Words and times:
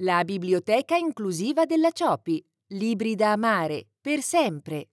La 0.00 0.22
biblioteca 0.22 0.96
inclusiva 0.96 1.64
della 1.64 1.90
Ciopi. 1.90 2.40
Libri 2.68 3.16
da 3.16 3.32
amare, 3.32 3.88
per 4.00 4.20
sempre. 4.20 4.90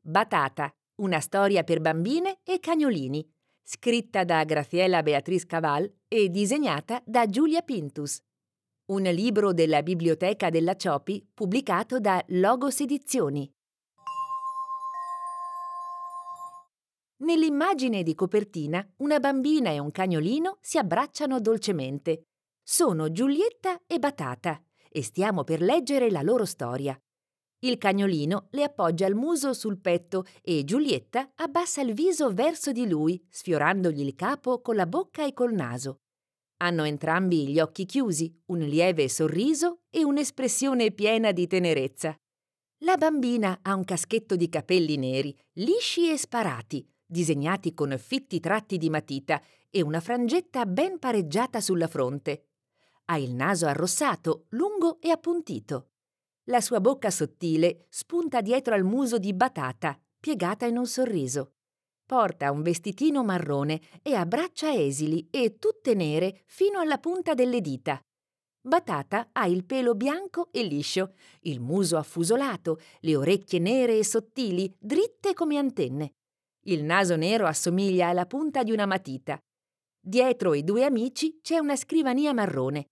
Batata, 0.00 0.72
una 1.00 1.18
storia 1.18 1.64
per 1.64 1.80
bambine 1.80 2.38
e 2.44 2.60
cagnolini. 2.60 3.28
Scritta 3.64 4.22
da 4.22 4.44
Graziella 4.44 5.02
Beatriz 5.02 5.44
Caval 5.44 5.92
e 6.06 6.28
disegnata 6.28 7.02
da 7.04 7.26
Giulia 7.26 7.62
Pintus. 7.62 8.22
Un 8.92 9.02
libro 9.02 9.52
della 9.52 9.82
biblioteca 9.82 10.50
della 10.50 10.76
Ciopi 10.76 11.28
pubblicato 11.34 11.98
da 11.98 12.22
Logos 12.28 12.78
Edizioni. 12.78 13.52
Nell'immagine 17.22 18.04
di 18.04 18.14
copertina, 18.14 18.88
una 18.98 19.18
bambina 19.18 19.70
e 19.70 19.80
un 19.80 19.90
cagnolino 19.90 20.58
si 20.60 20.78
abbracciano 20.78 21.40
dolcemente. 21.40 22.26
Sono 22.64 23.10
Giulietta 23.10 23.82
e 23.86 23.98
Batata 23.98 24.62
e 24.88 25.02
stiamo 25.02 25.42
per 25.42 25.60
leggere 25.60 26.10
la 26.10 26.22
loro 26.22 26.44
storia. 26.44 26.96
Il 27.64 27.76
cagnolino 27.76 28.46
le 28.50 28.62
appoggia 28.62 29.06
il 29.06 29.16
muso 29.16 29.52
sul 29.52 29.80
petto 29.80 30.24
e 30.40 30.62
Giulietta 30.64 31.32
abbassa 31.36 31.80
il 31.80 31.92
viso 31.92 32.32
verso 32.32 32.70
di 32.70 32.88
lui, 32.88 33.20
sfiorandogli 33.28 34.00
il 34.00 34.14
capo 34.14 34.60
con 34.60 34.76
la 34.76 34.86
bocca 34.86 35.26
e 35.26 35.32
col 35.32 35.52
naso. 35.52 36.02
Hanno 36.58 36.84
entrambi 36.84 37.48
gli 37.48 37.58
occhi 37.58 37.84
chiusi, 37.84 38.32
un 38.46 38.58
lieve 38.60 39.08
sorriso 39.08 39.80
e 39.90 40.04
un'espressione 40.04 40.92
piena 40.92 41.32
di 41.32 41.48
tenerezza. 41.48 42.16
La 42.84 42.96
bambina 42.96 43.58
ha 43.62 43.74
un 43.74 43.84
caschetto 43.84 44.36
di 44.36 44.48
capelli 44.48 44.96
neri, 44.96 45.36
lisci 45.54 46.10
e 46.10 46.16
sparati, 46.16 46.88
disegnati 47.04 47.74
con 47.74 47.96
fitti 47.98 48.38
tratti 48.38 48.78
di 48.78 48.88
matita 48.88 49.42
e 49.68 49.82
una 49.82 50.00
frangetta 50.00 50.64
ben 50.66 50.98
pareggiata 50.98 51.60
sulla 51.60 51.88
fronte. 51.88 52.51
Ha 53.06 53.18
il 53.18 53.34
naso 53.34 53.66
arrossato, 53.66 54.46
lungo 54.50 55.00
e 55.00 55.10
appuntito. 55.10 55.88
La 56.44 56.60
sua 56.60 56.80
bocca 56.80 57.10
sottile 57.10 57.86
spunta 57.88 58.40
dietro 58.40 58.74
al 58.74 58.84
muso 58.84 59.18
di 59.18 59.32
batata, 59.32 60.00
piegata 60.18 60.66
in 60.66 60.76
un 60.76 60.86
sorriso. 60.86 61.52
Porta 62.04 62.50
un 62.50 62.62
vestitino 62.62 63.22
marrone 63.22 63.80
e 64.02 64.14
ha 64.14 64.26
braccia 64.26 64.72
esili 64.72 65.28
e 65.30 65.58
tutte 65.58 65.94
nere 65.94 66.42
fino 66.46 66.80
alla 66.80 66.98
punta 66.98 67.34
delle 67.34 67.60
dita. 67.60 68.00
Batata 68.64 69.30
ha 69.32 69.46
il 69.46 69.64
pelo 69.64 69.94
bianco 69.94 70.48
e 70.52 70.62
liscio, 70.62 71.14
il 71.42 71.60
muso 71.60 71.96
affusolato, 71.96 72.78
le 73.00 73.16
orecchie 73.16 73.58
nere 73.58 73.98
e 73.98 74.04
sottili, 74.04 74.72
dritte 74.78 75.34
come 75.34 75.58
antenne. 75.58 76.14
Il 76.66 76.84
naso 76.84 77.16
nero 77.16 77.46
assomiglia 77.46 78.08
alla 78.08 78.26
punta 78.26 78.62
di 78.62 78.70
una 78.70 78.86
matita. 78.86 79.40
Dietro 80.04 80.52
i 80.54 80.64
due 80.64 80.84
amici 80.84 81.38
c'è 81.40 81.58
una 81.58 81.76
scrivania 81.76 82.32
marrone. 82.32 82.88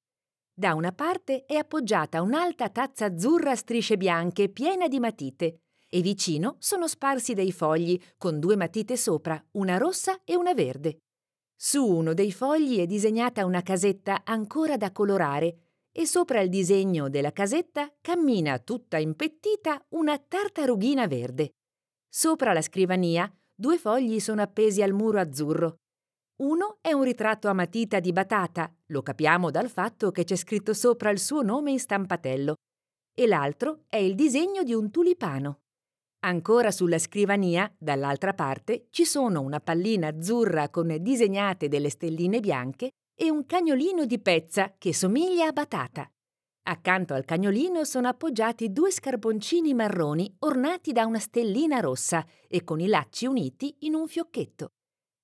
Da 0.54 0.74
una 0.74 0.92
parte 0.92 1.44
è 1.44 1.56
appoggiata 1.56 2.22
un'alta 2.22 2.68
tazza 2.68 3.06
azzurra 3.06 3.50
a 3.50 3.56
strisce 3.56 3.96
bianche 3.96 4.48
piena 4.48 4.86
di 4.86 5.00
matite 5.00 5.62
e 5.88 6.02
vicino 6.02 6.54
sono 6.60 6.86
sparsi 6.86 7.34
dei 7.34 7.50
fogli 7.50 8.00
con 8.16 8.38
due 8.38 8.54
matite 8.54 8.96
sopra, 8.96 9.44
una 9.52 9.76
rossa 9.76 10.20
e 10.22 10.36
una 10.36 10.54
verde. 10.54 11.00
Su 11.56 11.84
uno 11.84 12.14
dei 12.14 12.30
fogli 12.30 12.78
è 12.78 12.86
disegnata 12.86 13.44
una 13.44 13.62
casetta 13.62 14.22
ancora 14.24 14.76
da 14.76 14.92
colorare 14.92 15.56
e 15.90 16.06
sopra 16.06 16.40
il 16.40 16.48
disegno 16.48 17.08
della 17.08 17.32
casetta 17.32 17.92
cammina 18.00 18.60
tutta 18.60 18.98
impettita 18.98 19.84
una 19.90 20.16
tartarughina 20.16 21.08
verde. 21.08 21.54
Sopra 22.08 22.52
la 22.52 22.62
scrivania 22.62 23.28
due 23.52 23.78
fogli 23.78 24.20
sono 24.20 24.42
appesi 24.42 24.80
al 24.80 24.92
muro 24.92 25.18
azzurro. 25.18 25.74
Uno 26.40 26.78
è 26.80 26.92
un 26.92 27.02
ritratto 27.02 27.48
a 27.48 27.52
matita 27.52 28.00
di 28.00 28.12
Batata, 28.12 28.74
lo 28.86 29.02
capiamo 29.02 29.50
dal 29.50 29.68
fatto 29.68 30.10
che 30.10 30.24
c'è 30.24 30.36
scritto 30.36 30.72
sopra 30.72 31.10
il 31.10 31.18
suo 31.18 31.42
nome 31.42 31.70
in 31.70 31.78
stampatello, 31.78 32.54
e 33.14 33.26
l'altro 33.26 33.84
è 33.86 33.96
il 33.96 34.14
disegno 34.14 34.62
di 34.62 34.72
un 34.72 34.90
tulipano. 34.90 35.58
Ancora 36.20 36.70
sulla 36.70 36.98
scrivania, 36.98 37.70
dall'altra 37.76 38.32
parte, 38.32 38.86
ci 38.88 39.04
sono 39.04 39.42
una 39.42 39.60
pallina 39.60 40.08
azzurra 40.08 40.70
con 40.70 40.96
disegnate 41.00 41.68
delle 41.68 41.90
stelline 41.90 42.40
bianche 42.40 42.88
e 43.14 43.30
un 43.30 43.44
cagnolino 43.44 44.06
di 44.06 44.18
pezza 44.18 44.74
che 44.78 44.94
somiglia 44.94 45.48
a 45.48 45.52
Batata. 45.52 46.10
Accanto 46.68 47.12
al 47.12 47.26
cagnolino 47.26 47.84
sono 47.84 48.08
appoggiati 48.08 48.72
due 48.72 48.90
scarponcini 48.90 49.74
marroni 49.74 50.34
ornati 50.38 50.92
da 50.92 51.04
una 51.04 51.18
stellina 51.18 51.80
rossa 51.80 52.24
e 52.48 52.64
con 52.64 52.80
i 52.80 52.86
lacci 52.86 53.26
uniti 53.26 53.76
in 53.80 53.92
un 53.92 54.08
fiocchetto. 54.08 54.70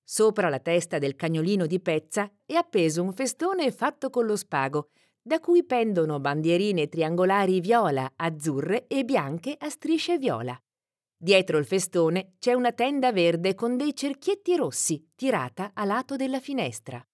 Sopra 0.08 0.48
la 0.48 0.60
testa 0.60 1.00
del 1.00 1.16
cagnolino 1.16 1.66
di 1.66 1.80
pezza 1.80 2.30
è 2.44 2.54
appeso 2.54 3.02
un 3.02 3.12
festone 3.12 3.72
fatto 3.72 4.08
con 4.08 4.24
lo 4.24 4.36
spago, 4.36 4.90
da 5.20 5.40
cui 5.40 5.64
pendono 5.64 6.20
bandierine 6.20 6.88
triangolari 6.88 7.58
viola, 7.60 8.12
azzurre 8.14 8.86
e 8.86 9.04
bianche 9.04 9.56
a 9.58 9.68
strisce 9.68 10.16
viola. 10.16 10.56
Dietro 11.16 11.58
il 11.58 11.66
festone 11.66 12.34
c'è 12.38 12.52
una 12.52 12.70
tenda 12.70 13.10
verde 13.10 13.56
con 13.56 13.76
dei 13.76 13.96
cerchietti 13.96 14.54
rossi, 14.54 15.10
tirata 15.16 15.72
a 15.74 15.84
lato 15.84 16.14
della 16.14 16.38
finestra. 16.38 17.04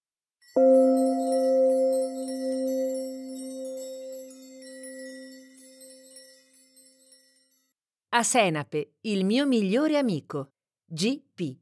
A 8.11 8.23
Senape, 8.23 8.97
il 9.01 9.25
mio 9.25 9.47
migliore 9.47 9.97
amico. 9.97 10.53
G.P. 10.85 11.61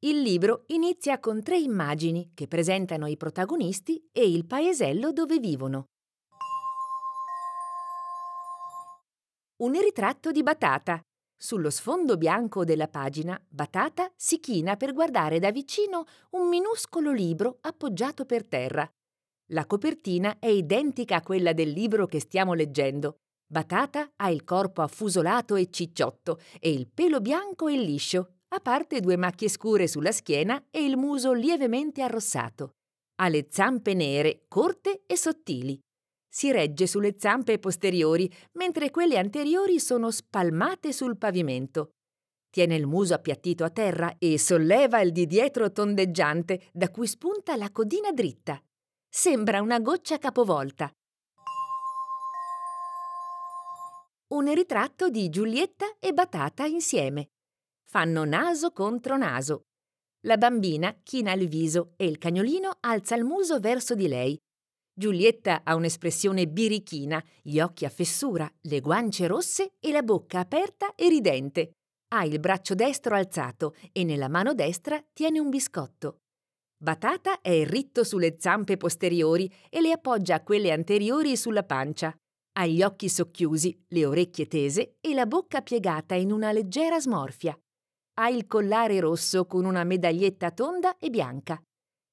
Il 0.00 0.20
libro 0.20 0.62
inizia 0.68 1.18
con 1.18 1.42
tre 1.42 1.58
immagini 1.58 2.30
che 2.32 2.46
presentano 2.46 3.08
i 3.08 3.16
protagonisti 3.16 4.08
e 4.12 4.30
il 4.30 4.46
paesello 4.46 5.10
dove 5.10 5.40
vivono. 5.40 5.86
Un 9.56 9.72
ritratto 9.72 10.30
di 10.30 10.44
Batata. 10.44 11.00
Sullo 11.36 11.68
sfondo 11.70 12.16
bianco 12.16 12.64
della 12.64 12.86
pagina, 12.86 13.44
Batata 13.48 14.08
si 14.14 14.38
china 14.38 14.76
per 14.76 14.92
guardare 14.92 15.40
da 15.40 15.50
vicino 15.50 16.04
un 16.30 16.48
minuscolo 16.48 17.10
libro 17.10 17.58
appoggiato 17.62 18.24
per 18.24 18.46
terra. 18.46 18.88
La 19.46 19.66
copertina 19.66 20.38
è 20.38 20.46
identica 20.46 21.16
a 21.16 21.22
quella 21.22 21.52
del 21.52 21.70
libro 21.70 22.06
che 22.06 22.20
stiamo 22.20 22.54
leggendo. 22.54 23.16
Batata 23.50 24.12
ha 24.14 24.30
il 24.30 24.44
corpo 24.44 24.80
affusolato 24.80 25.56
e 25.56 25.70
cicciotto 25.70 26.38
e 26.60 26.70
il 26.70 26.86
pelo 26.86 27.20
bianco 27.20 27.66
e 27.66 27.76
liscio, 27.76 28.34
a 28.50 28.60
parte 28.60 29.00
due 29.00 29.16
macchie 29.16 29.48
scure 29.48 29.86
sulla 29.86 30.12
schiena 30.12 30.66
e 30.70 30.82
il 30.82 30.96
muso 30.96 31.32
lievemente 31.32 32.02
arrossato. 32.02 32.74
Ha 33.16 33.28
le 33.28 33.46
zampe 33.50 33.94
nere, 33.94 34.44
corte 34.48 35.02
e 35.06 35.16
sottili. 35.16 35.78
Si 36.30 36.52
regge 36.52 36.86
sulle 36.86 37.16
zampe 37.18 37.58
posteriori, 37.58 38.30
mentre 38.52 38.90
quelle 38.90 39.18
anteriori 39.18 39.80
sono 39.80 40.10
spalmate 40.10 40.92
sul 40.92 41.18
pavimento. 41.18 41.92
Tiene 42.50 42.76
il 42.76 42.86
muso 42.86 43.14
appiattito 43.14 43.64
a 43.64 43.70
terra 43.70 44.14
e 44.18 44.38
solleva 44.38 45.00
il 45.00 45.12
di 45.12 45.26
dietro 45.26 45.70
tondeggiante, 45.70 46.68
da 46.72 46.90
cui 46.90 47.06
spunta 47.06 47.56
la 47.56 47.70
codina 47.70 48.12
dritta. 48.12 48.62
Sembra 49.08 49.60
una 49.60 49.80
goccia 49.80 50.18
capovolta. 50.18 50.90
Un 54.28 54.52
ritratto 54.52 55.08
di 55.08 55.28
Giulietta 55.28 55.96
e 55.98 56.12
Batata 56.12 56.66
insieme. 56.66 57.30
Fanno 57.90 58.26
naso 58.26 58.70
contro 58.70 59.16
naso. 59.16 59.62
La 60.26 60.36
bambina 60.36 60.94
china 61.02 61.32
il 61.32 61.48
viso 61.48 61.94
e 61.96 62.04
il 62.04 62.18
cagnolino 62.18 62.76
alza 62.80 63.14
il 63.14 63.24
muso 63.24 63.60
verso 63.60 63.94
di 63.94 64.08
lei. 64.08 64.36
Giulietta 64.92 65.62
ha 65.64 65.74
un'espressione 65.74 66.46
birichina, 66.48 67.22
gli 67.40 67.60
occhi 67.60 67.86
a 67.86 67.88
fessura, 67.88 68.46
le 68.62 68.80
guance 68.80 69.26
rosse 69.26 69.70
e 69.80 69.90
la 69.90 70.02
bocca 70.02 70.40
aperta 70.40 70.94
e 70.94 71.08
ridente. 71.08 71.70
Ha 72.08 72.24
il 72.26 72.38
braccio 72.40 72.74
destro 72.74 73.14
alzato 73.14 73.74
e 73.92 74.04
nella 74.04 74.28
mano 74.28 74.52
destra 74.52 75.02
tiene 75.14 75.38
un 75.38 75.48
biscotto. 75.48 76.18
Batata 76.76 77.40
è 77.40 77.64
ritto 77.64 78.04
sulle 78.04 78.36
zampe 78.38 78.76
posteriori 78.76 79.50
e 79.70 79.80
le 79.80 79.92
appoggia 79.92 80.34
a 80.34 80.42
quelle 80.42 80.72
anteriori 80.72 81.38
sulla 81.38 81.64
pancia. 81.64 82.14
Ha 82.52 82.66
gli 82.66 82.82
occhi 82.82 83.08
socchiusi, 83.08 83.84
le 83.88 84.04
orecchie 84.04 84.46
tese 84.46 84.96
e 85.00 85.14
la 85.14 85.24
bocca 85.24 85.62
piegata 85.62 86.14
in 86.16 86.32
una 86.32 86.52
leggera 86.52 87.00
smorfia. 87.00 87.58
Ha 88.20 88.30
il 88.30 88.48
collare 88.48 88.98
rosso 88.98 89.46
con 89.46 89.64
una 89.64 89.84
medaglietta 89.84 90.50
tonda 90.50 90.98
e 90.98 91.08
bianca. 91.08 91.62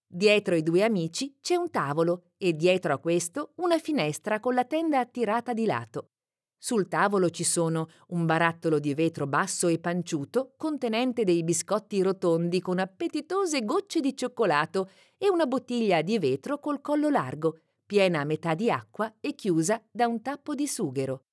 Dietro 0.07 0.53
i 0.53 0.61
due 0.61 0.83
amici 0.83 1.35
c'è 1.41 1.55
un 1.55 1.71
tavolo 1.71 2.25
e 2.37 2.53
dietro 2.53 2.93
a 2.93 2.99
questo 2.99 3.53
una 3.55 3.79
finestra 3.79 4.39
con 4.39 4.53
la 4.53 4.65
tenda 4.65 4.99
attirata 4.99 5.51
di 5.51 5.65
lato. 5.65 6.11
Sul 6.59 6.87
tavolo 6.87 7.31
ci 7.31 7.43
sono 7.43 7.87
un 8.09 8.27
barattolo 8.27 8.77
di 8.77 8.93
vetro 8.93 9.25
basso 9.25 9.67
e 9.67 9.79
panciuto 9.79 10.53
contenente 10.57 11.23
dei 11.23 11.43
biscotti 11.43 11.99
rotondi 12.03 12.61
con 12.61 12.77
appetitose 12.77 13.65
gocce 13.65 13.99
di 13.99 14.15
cioccolato 14.15 14.91
e 15.17 15.27
una 15.31 15.47
bottiglia 15.47 16.03
di 16.03 16.19
vetro 16.19 16.59
col 16.59 16.81
collo 16.81 17.09
largo, 17.09 17.61
piena 17.83 18.19
a 18.19 18.25
metà 18.25 18.53
di 18.53 18.69
acqua 18.69 19.11
e 19.19 19.33
chiusa 19.33 19.83
da 19.89 20.05
un 20.05 20.21
tappo 20.21 20.53
di 20.53 20.67
sughero. 20.67 21.23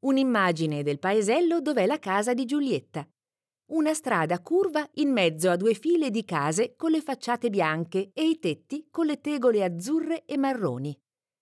Un'immagine 0.00 0.84
del 0.84 1.00
paesello 1.00 1.60
dov'è 1.60 1.84
la 1.84 1.98
casa 1.98 2.32
di 2.32 2.44
Giulietta. 2.44 3.04
una 3.70 3.92
strada 3.92 4.40
curva 4.40 4.88
in 4.94 5.10
mezzo 5.10 5.50
a 5.50 5.56
due 5.56 5.74
file 5.74 6.10
di 6.10 6.24
case 6.24 6.74
con 6.76 6.90
le 6.92 7.02
facciate 7.02 7.50
bianche 7.50 8.12
e 8.14 8.28
i 8.28 8.38
tetti 8.38 8.86
con 8.90 9.06
le 9.06 9.20
tegole 9.20 9.64
azzurre 9.64 10.24
e 10.24 10.38
marroni. 10.38 10.96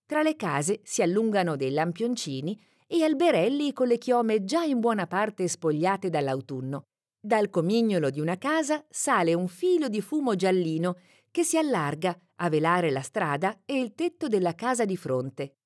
Tra 0.05 0.23
le 0.23 0.35
case 0.35 0.81
si 0.83 1.01
allungano 1.01 1.55
dei 1.55 1.71
lampioncini 1.71 2.59
e 2.87 3.03
alberelli 3.03 3.71
con 3.73 3.87
le 3.87 3.97
chiome 3.97 4.43
già 4.43 4.63
in 4.63 4.79
buona 4.79 5.05
parte 5.05 5.47
spogliate 5.47 6.09
dall'autunno. 6.09 6.81
Dal 7.19 7.49
comignolo 7.49 8.09
di 8.09 8.19
una 8.19 8.37
casa 8.37 8.83
sale 8.89 9.33
un 9.33 9.47
filo 9.47 9.87
di 9.87 10.01
fumo 10.01 10.35
giallino 10.35 10.97
che 11.29 11.43
si 11.43 11.57
allarga 11.57 12.17
a 12.37 12.49
velare 12.49 12.89
la 12.89 13.01
strada 13.01 13.61
e 13.65 13.79
il 13.79 13.93
tetto 13.93 14.27
della 14.27 14.55
casa 14.55 14.83
di 14.83 14.97
fronte. 14.97 15.56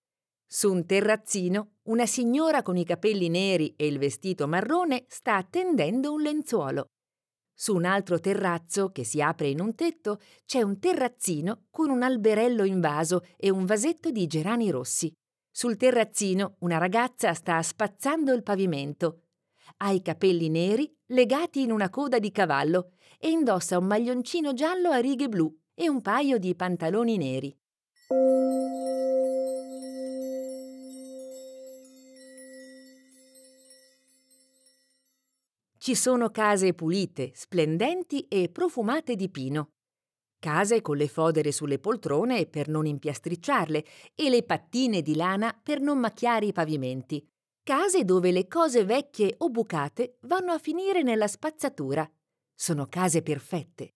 Su 0.53 0.69
un 0.69 0.85
terrazzino, 0.85 1.75
una 1.83 2.05
signora 2.05 2.61
con 2.61 2.75
i 2.75 2.83
capelli 2.83 3.29
neri 3.29 3.73
e 3.77 3.87
il 3.87 3.97
vestito 3.97 4.49
marrone 4.49 5.05
sta 5.07 5.41
tendendo 5.49 6.11
un 6.11 6.21
lenzuolo. 6.21 6.87
Su 7.53 7.73
un 7.73 7.85
altro 7.85 8.19
terrazzo, 8.19 8.91
che 8.91 9.05
si 9.05 9.21
apre 9.21 9.47
in 9.47 9.61
un 9.61 9.75
tetto, 9.75 10.19
c'è 10.43 10.61
un 10.61 10.77
terrazzino 10.77 11.67
con 11.71 11.89
un 11.89 12.03
alberello 12.03 12.65
in 12.65 12.81
vaso 12.81 13.23
e 13.37 13.49
un 13.49 13.63
vasetto 13.63 14.11
di 14.11 14.27
gerani 14.27 14.69
rossi. 14.71 15.09
Sul 15.49 15.77
terrazzino 15.77 16.57
una 16.59 16.77
ragazza 16.77 17.33
sta 17.33 17.61
spazzando 17.61 18.33
il 18.33 18.43
pavimento. 18.43 19.27
Ha 19.77 19.91
i 19.91 20.01
capelli 20.01 20.49
neri 20.49 20.93
legati 21.11 21.61
in 21.61 21.71
una 21.71 21.89
coda 21.89 22.19
di 22.19 22.29
cavallo 22.29 22.95
e 23.17 23.29
indossa 23.29 23.77
un 23.77 23.85
maglioncino 23.85 24.51
giallo 24.53 24.89
a 24.89 24.97
righe 24.97 25.29
blu 25.29 25.49
e 25.73 25.87
un 25.87 26.01
paio 26.01 26.37
di 26.37 26.53
pantaloni 26.55 27.15
neri. 27.15 27.57
Ci 35.83 35.95
sono 35.95 36.29
case 36.29 36.75
pulite, 36.75 37.31
splendenti 37.33 38.27
e 38.27 38.49
profumate 38.49 39.15
di 39.15 39.31
pino. 39.31 39.69
Case 40.39 40.79
con 40.79 40.95
le 40.95 41.07
fodere 41.07 41.51
sulle 41.51 41.79
poltrone 41.79 42.45
per 42.45 42.67
non 42.67 42.85
impiastricciarle 42.85 43.83
e 44.13 44.29
le 44.29 44.43
pattine 44.43 45.01
di 45.01 45.15
lana 45.15 45.59
per 45.63 45.79
non 45.79 45.97
macchiare 45.97 46.45
i 46.45 46.51
pavimenti. 46.51 47.27
Case 47.63 48.05
dove 48.05 48.29
le 48.29 48.47
cose 48.47 48.85
vecchie 48.85 49.33
o 49.39 49.49
bucate 49.49 50.19
vanno 50.27 50.51
a 50.51 50.59
finire 50.59 51.01
nella 51.01 51.27
spazzatura. 51.27 52.07
Sono 52.53 52.85
case 52.85 53.23
perfette. 53.23 53.95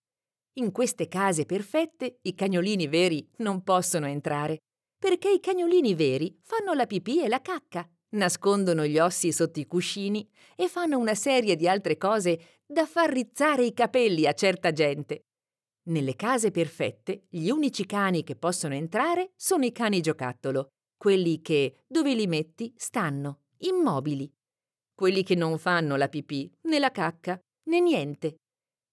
In 0.54 0.72
queste 0.72 1.06
case 1.06 1.46
perfette 1.46 2.18
i 2.22 2.34
cagnolini 2.34 2.88
veri 2.88 3.30
non 3.36 3.62
possono 3.62 4.08
entrare, 4.08 4.58
perché 4.98 5.30
i 5.30 5.38
cagnolini 5.38 5.94
veri 5.94 6.36
fanno 6.42 6.72
la 6.72 6.86
pipì 6.86 7.22
e 7.22 7.28
la 7.28 7.40
cacca 7.40 7.88
nascondono 8.10 8.86
gli 8.86 8.98
ossi 8.98 9.32
sotto 9.32 9.60
i 9.60 9.66
cuscini 9.66 10.28
e 10.54 10.68
fanno 10.68 10.98
una 10.98 11.14
serie 11.14 11.56
di 11.56 11.68
altre 11.68 11.96
cose 11.96 12.38
da 12.66 12.86
far 12.86 13.10
rizzare 13.10 13.64
i 13.64 13.72
capelli 13.72 14.26
a 14.26 14.32
certa 14.32 14.72
gente. 14.72 15.26
Nelle 15.88 16.16
case 16.16 16.50
perfette, 16.50 17.26
gli 17.28 17.48
unici 17.48 17.86
cani 17.86 18.24
che 18.24 18.34
possono 18.34 18.74
entrare 18.74 19.30
sono 19.36 19.64
i 19.64 19.72
cani 19.72 20.00
giocattolo, 20.00 20.68
quelli 20.96 21.40
che, 21.42 21.84
dove 21.86 22.14
li 22.14 22.26
metti, 22.26 22.72
stanno, 22.76 23.42
immobili. 23.58 24.32
Quelli 24.94 25.22
che 25.22 25.34
non 25.34 25.58
fanno 25.58 25.96
la 25.96 26.08
pipì, 26.08 26.50
né 26.62 26.78
la 26.78 26.90
cacca, 26.90 27.38
né 27.68 27.80
niente. 27.80 28.36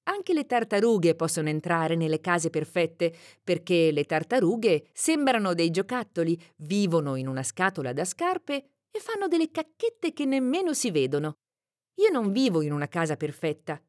Anche 0.06 0.33
le 0.33 0.45
tartarughe 0.45 1.15
possono 1.15 1.48
entrare 1.48 1.95
nelle 1.95 2.19
case 2.19 2.50
perfette, 2.50 3.15
perché 3.42 3.89
le 3.92 4.04
tartarughe 4.04 4.89
sembrano 4.92 5.54
dei 5.54 5.71
giocattoli, 5.71 6.39
vivono 6.57 7.15
in 7.15 7.27
una 7.27 7.42
scatola 7.42 7.94
da 7.94 8.04
scarpe 8.04 8.72
e 8.95 8.99
fanno 8.99 9.27
delle 9.27 9.49
cacchette 9.49 10.13
che 10.13 10.25
nemmeno 10.25 10.73
si 10.73 10.91
vedono. 10.91 11.39
Io 11.95 12.11
non 12.11 12.31
vivo 12.31 12.61
in 12.61 12.71
una 12.71 12.87
casa 12.87 13.17
perfetta. 13.17 13.81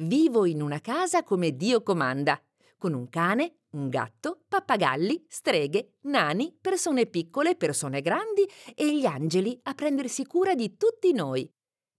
Vivo 0.00 0.46
in 0.46 0.60
una 0.60 0.80
casa 0.80 1.22
come 1.22 1.56
Dio 1.56 1.82
comanda, 1.82 2.42
con 2.76 2.92
un 2.92 3.08
cane, 3.08 3.60
un 3.70 3.88
gatto, 3.88 4.42
pappagalli, 4.48 5.26
streghe, 5.28 5.94
nani, 6.02 6.56
persone 6.60 7.06
piccole, 7.06 7.54
persone 7.54 8.00
grandi 8.00 8.48
e 8.74 8.96
gli 8.96 9.06
angeli 9.06 9.58
a 9.64 9.74
prendersi 9.74 10.26
cura 10.26 10.54
di 10.54 10.76
tutti 10.76 11.12
noi. 11.12 11.48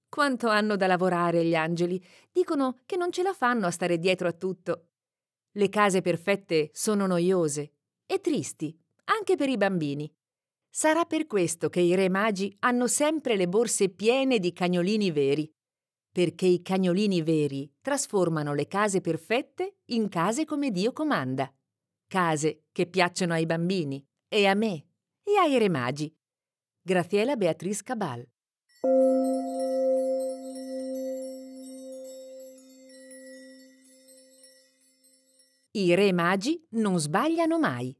Quanto 0.09 0.47
hanno 0.49 0.75
da 0.75 0.87
lavorare 0.87 1.45
gli 1.45 1.55
angeli? 1.55 2.03
Dicono 2.31 2.79
che 2.85 2.97
non 2.97 3.11
ce 3.11 3.23
la 3.23 3.33
fanno 3.33 3.67
a 3.67 3.71
stare 3.71 3.99
dietro 3.99 4.27
a 4.27 4.33
tutto. 4.33 4.87
Le 5.51 5.69
case 5.69 6.01
perfette 6.01 6.71
sono 6.73 7.05
noiose 7.05 7.73
e 8.05 8.19
tristi, 8.19 8.77
anche 9.05 9.35
per 9.35 9.49
i 9.49 9.57
bambini. 9.57 10.11
Sarà 10.71 11.05
per 11.05 11.25
questo 11.25 11.69
che 11.69 11.79
i 11.79 11.95
re 11.95 12.09
magi 12.09 12.55
hanno 12.59 12.87
sempre 12.87 13.35
le 13.35 13.47
borse 13.47 13.89
piene 13.89 14.39
di 14.39 14.53
cagnolini 14.53 15.11
veri, 15.11 15.51
perché 16.11 16.45
i 16.45 16.61
cagnolini 16.61 17.21
veri 17.21 17.71
trasformano 17.81 18.53
le 18.53 18.67
case 18.67 19.01
perfette 19.01 19.79
in 19.85 20.09
case 20.09 20.45
come 20.45 20.71
Dio 20.71 20.93
comanda, 20.93 21.51
case 22.07 22.65
che 22.71 22.87
piacciono 22.87 23.33
ai 23.33 23.45
bambini 23.45 24.05
e 24.27 24.45
a 24.45 24.53
me 24.53 24.85
e 25.23 25.37
ai 25.37 25.57
re 25.57 25.69
magi. 25.69 26.15
Graziella 26.81 27.35
Beatriz 27.35 27.81
Cabal. 27.81 28.27
I 35.71 35.95
re 35.95 36.11
magi 36.13 36.65
non 36.71 36.99
sbagliano 36.99 37.59
mai. 37.59 37.95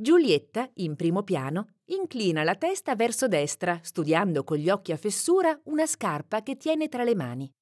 Giulietta, 0.00 0.70
in 0.74 0.94
primo 0.94 1.24
piano, 1.24 1.70
inclina 1.86 2.44
la 2.44 2.54
testa 2.54 2.94
verso 2.94 3.26
destra, 3.26 3.80
studiando 3.82 4.44
con 4.44 4.56
gli 4.56 4.70
occhi 4.70 4.92
a 4.92 4.96
fessura 4.96 5.60
una 5.64 5.86
scarpa 5.86 6.44
che 6.44 6.56
tiene 6.56 6.88
tra 6.88 7.02
le 7.02 7.16
mani. 7.16 7.52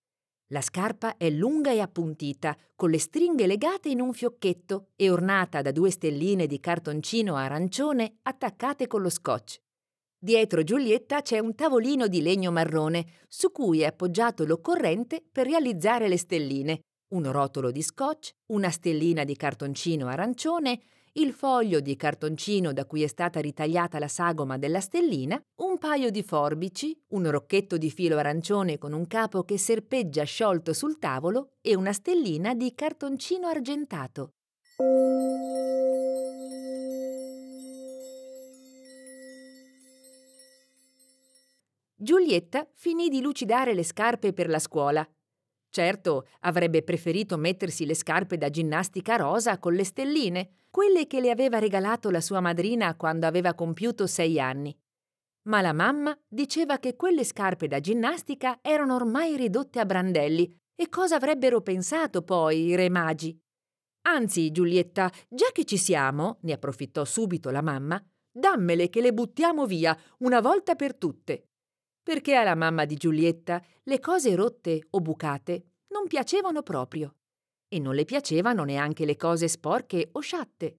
La 0.49 0.61
scarpa 0.61 1.17
è 1.17 1.31
lunga 1.31 1.73
e 1.73 1.81
appuntita, 1.81 2.55
con 2.75 2.91
le 2.91 2.99
stringhe 2.99 3.47
legate 3.47 3.88
in 3.88 4.03
un 4.03 4.12
fiocchetto 4.12 4.88
e 4.97 5.09
ornata 5.09 5.62
da 5.62 5.73
due 5.73 5.91
stelline 5.91 6.47
di 6.47 6.61
cartoncino 6.61 7.37
arancione 7.37 8.19
attaccate 8.21 8.87
con 8.87 9.00
lo 9.00 9.09
scotch. 9.09 9.56
Dietro 10.19 10.62
Giulietta 10.62 11.23
c'è 11.23 11.38
un 11.38 11.55
tavolino 11.55 12.06
di 12.06 12.21
legno 12.21 12.53
marrone, 12.53 13.06
su 13.29 13.50
cui 13.50 13.81
è 13.81 13.87
appoggiato 13.87 14.44
l'occorrente 14.44 15.25
per 15.33 15.47
realizzare 15.47 16.06
le 16.06 16.19
stelline, 16.19 16.81
un 17.15 17.33
rotolo 17.33 17.71
di 17.71 17.81
scotch, 17.81 18.35
una 18.49 18.69
stellina 18.69 19.25
di 19.25 19.37
cartoncino 19.37 20.09
arancione 20.09 20.83
il 21.19 21.33
foglio 21.33 21.81
di 21.81 21.97
cartoncino 21.97 22.73
da 22.73 22.85
cui 22.85 23.03
è 23.03 23.07
stata 23.07 23.41
ritagliata 23.41 23.99
la 23.99 24.09
sagoma 24.09 24.59
della 24.59 24.81
stellina, 24.81 25.41
un 25.63 25.79
paio 25.79 26.11
di 26.11 26.23
forbici, 26.23 26.99
un 27.09 27.31
rocchetto 27.31 27.79
di 27.79 27.90
filo 27.90 28.19
arancione 28.19 28.76
con 28.76 28.93
un 28.93 29.07
capo 29.07 29.43
che 29.43 29.57
serpeggia 29.57 30.25
sciolto 30.25 30.73
sul 30.75 30.99
tavolo 30.99 31.52
e 31.62 31.75
una 31.75 31.93
stellina 31.93 32.55
di 32.55 32.75
cartoncino 32.75 33.47
argentato. 33.47 34.33
Giulietta 41.99 42.69
finì 42.75 43.09
di 43.09 43.23
lucidare 43.23 43.73
le 43.73 43.85
scarpe 43.85 44.35
per 44.35 44.50
la 44.50 44.59
scuola. 44.59 45.09
Certo, 45.71 46.26
avrebbe 46.40 46.83
preferito 46.83 47.38
mettersi 47.38 47.87
le 47.87 47.95
scarpe 47.95 48.37
da 48.37 48.50
ginnastica 48.50 49.17
rosa 49.17 49.59
con 49.59 49.73
le 49.73 49.85
stelline, 49.85 50.50
quelle 50.76 51.06
che 51.06 51.23
le 51.23 51.30
aveva 51.30 51.59
regalato 51.59 52.11
la 52.11 52.21
sua 52.21 52.40
madrina 52.40 52.95
quando 52.97 53.25
aveva 53.25 53.54
compiuto 53.54 54.06
sei 54.06 54.38
anni. 54.38 54.78
Ma 55.49 55.62
la 55.62 55.73
mamma 55.73 56.14
diceva 56.28 56.78
che 56.78 56.97
quelle 56.97 57.25
scarpe 57.25 57.66
da 57.66 57.80
ginnastica 57.80 58.59
erano 58.61 58.95
ormai 58.95 59.38
ridotte 59.38 59.80
a 59.80 59.87
brandelli 59.87 60.54
e 60.75 60.90
cosa 60.90 61.16
avrebbero 61.16 61.62
pensato 61.62 62.21
poi 62.21 62.66
i 62.66 62.75
re 62.75 62.90
magi? 62.90 63.35
Anzi, 64.02 64.50
Giulietta, 64.50 65.11
già 65.30 65.47
che 65.50 65.64
ci 65.64 65.78
siamo, 65.78 66.40
ne 66.42 66.52
approfittò 66.52 67.06
subito 67.06 67.49
la 67.49 67.62
mamma, 67.62 67.99
dammele 68.30 68.90
che 68.90 69.00
le 69.00 69.14
buttiamo 69.14 69.64
via 69.64 69.97
una 70.18 70.42
volta 70.42 70.75
per 70.75 70.95
tutte. 70.95 71.52
Perché 72.02 72.35
alla 72.35 72.54
mamma 72.54 72.85
di 72.85 72.97
Giulietta 72.97 73.64
le 73.85 73.99
cose 73.99 74.35
rotte 74.35 74.88
o 74.90 75.00
bucate 75.00 75.71
non 75.88 76.06
piacevano 76.06 76.62
proprio 76.62 77.14
e 77.76 77.78
non 77.78 77.95
le 77.95 78.06
piacevano 78.06 78.64
neanche 78.64 79.04
le 79.04 79.16
cose 79.16 79.49
sporche 79.49 80.09
o 80.12 80.21
sciatte. 80.21 80.78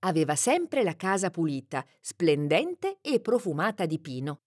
Aveva 0.00 0.36
sempre 0.36 0.82
la 0.82 0.94
casa 0.94 1.30
pulita, 1.30 1.82
splendente 2.00 2.98
e 3.00 3.20
profumata 3.20 3.86
di 3.86 3.98
pino. 3.98 4.40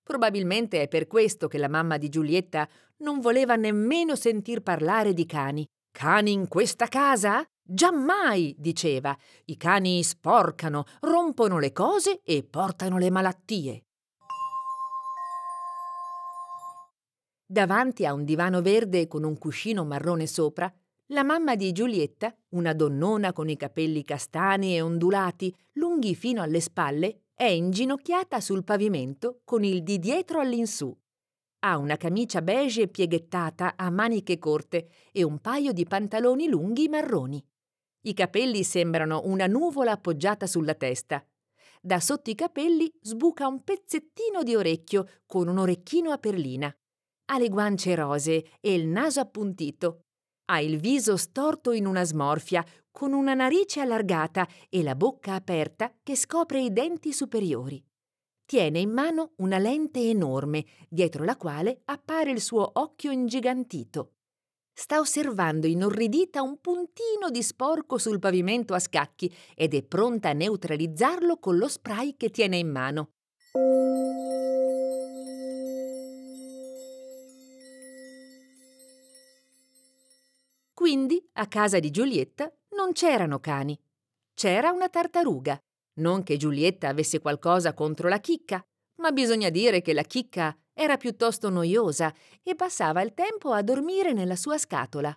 Probabilmente 0.00 0.82
è 0.82 0.86
per 0.88 1.08
questo 1.08 1.48
che 1.48 1.58
la 1.58 1.68
mamma 1.68 1.98
di 1.98 2.08
Giulietta 2.08 2.68
non 2.98 3.18
voleva 3.18 3.56
nemmeno 3.56 4.14
sentir 4.14 4.62
parlare 4.62 5.12
di 5.12 5.26
cani. 5.26 5.66
Cani 5.90 6.30
in 6.30 6.46
questa 6.46 6.86
casa? 6.86 7.44
Giammai, 7.60 8.54
diceva. 8.56 9.16
I 9.46 9.56
cani 9.56 10.04
sporcano, 10.04 10.84
rompono 11.00 11.58
le 11.58 11.72
cose 11.72 12.20
e 12.22 12.44
portano 12.44 12.98
le 12.98 13.10
malattie. 13.10 13.82
Davanti 17.44 18.06
a 18.06 18.12
un 18.12 18.24
divano 18.24 18.62
verde 18.62 19.08
con 19.08 19.24
un 19.24 19.36
cuscino 19.36 19.84
marrone 19.84 20.28
sopra, 20.28 20.72
la 21.12 21.24
mamma 21.24 21.56
di 21.56 21.72
Giulietta, 21.72 22.32
una 22.50 22.72
donnona 22.72 23.32
con 23.32 23.48
i 23.48 23.56
capelli 23.56 24.04
castani 24.04 24.76
e 24.76 24.80
ondulati, 24.80 25.52
lunghi 25.72 26.14
fino 26.14 26.40
alle 26.40 26.60
spalle, 26.60 27.22
è 27.34 27.46
inginocchiata 27.46 28.40
sul 28.40 28.62
pavimento 28.62 29.40
con 29.44 29.64
il 29.64 29.82
di 29.82 29.98
dietro 29.98 30.40
all'insù. 30.40 30.96
Ha 31.62 31.78
una 31.78 31.96
camicia 31.96 32.42
beige 32.42 32.86
pieghettata 32.86 33.74
a 33.76 33.90
maniche 33.90 34.38
corte 34.38 34.88
e 35.10 35.24
un 35.24 35.40
paio 35.40 35.72
di 35.72 35.84
pantaloni 35.84 36.48
lunghi 36.48 36.88
marroni. 36.88 37.44
I 38.02 38.14
capelli 38.14 38.62
sembrano 38.62 39.22
una 39.24 39.46
nuvola 39.46 39.92
appoggiata 39.92 40.46
sulla 40.46 40.74
testa. 40.74 41.24
Da 41.82 41.98
sotto 41.98 42.30
i 42.30 42.34
capelli 42.36 42.90
sbuca 43.00 43.48
un 43.48 43.64
pezzettino 43.64 44.42
di 44.44 44.54
orecchio 44.54 45.06
con 45.26 45.48
un 45.48 45.58
orecchino 45.58 46.12
a 46.12 46.18
perlina. 46.18 46.74
Ha 47.26 47.38
le 47.38 47.48
guance 47.48 47.94
rosee 47.96 48.44
e 48.60 48.74
il 48.74 48.86
naso 48.86 49.20
appuntito. 49.20 50.04
Ha 50.50 50.58
il 50.58 50.80
viso 50.80 51.16
storto 51.16 51.70
in 51.70 51.86
una 51.86 52.02
smorfia, 52.02 52.66
con 52.90 53.12
una 53.12 53.34
narice 53.34 53.82
allargata 53.82 54.48
e 54.68 54.82
la 54.82 54.96
bocca 54.96 55.34
aperta 55.34 55.94
che 56.02 56.16
scopre 56.16 56.60
i 56.60 56.72
denti 56.72 57.12
superiori. 57.12 57.80
Tiene 58.44 58.80
in 58.80 58.90
mano 58.90 59.34
una 59.36 59.58
lente 59.58 60.00
enorme, 60.00 60.64
dietro 60.88 61.22
la 61.22 61.36
quale 61.36 61.82
appare 61.84 62.32
il 62.32 62.40
suo 62.40 62.68
occhio 62.80 63.12
ingigantito. 63.12 64.14
Sta 64.72 64.98
osservando 64.98 65.68
inorridita 65.68 66.42
un 66.42 66.58
puntino 66.60 67.30
di 67.30 67.44
sporco 67.44 67.96
sul 67.96 68.18
pavimento 68.18 68.74
a 68.74 68.80
scacchi 68.80 69.32
ed 69.54 69.72
è 69.72 69.84
pronta 69.84 70.30
a 70.30 70.32
neutralizzarlo 70.32 71.38
con 71.38 71.58
lo 71.58 71.68
spray 71.68 72.16
che 72.16 72.30
tiene 72.30 72.56
in 72.56 72.70
mano. 72.72 73.10
Quindi, 80.90 81.24
a 81.34 81.46
casa 81.46 81.78
di 81.78 81.92
Giulietta 81.92 82.52
non 82.70 82.90
c'erano 82.90 83.38
cani. 83.38 83.80
C'era 84.34 84.72
una 84.72 84.88
tartaruga. 84.88 85.56
Non 86.00 86.24
che 86.24 86.36
Giulietta 86.36 86.88
avesse 86.88 87.20
qualcosa 87.20 87.74
contro 87.74 88.08
la 88.08 88.18
chicca, 88.18 88.60
ma 88.96 89.12
bisogna 89.12 89.50
dire 89.50 89.82
che 89.82 89.92
la 89.92 90.02
chicca 90.02 90.52
era 90.72 90.96
piuttosto 90.96 91.48
noiosa 91.48 92.12
e 92.42 92.56
passava 92.56 93.02
il 93.02 93.14
tempo 93.14 93.52
a 93.52 93.62
dormire 93.62 94.12
nella 94.12 94.34
sua 94.34 94.58
scatola. 94.58 95.16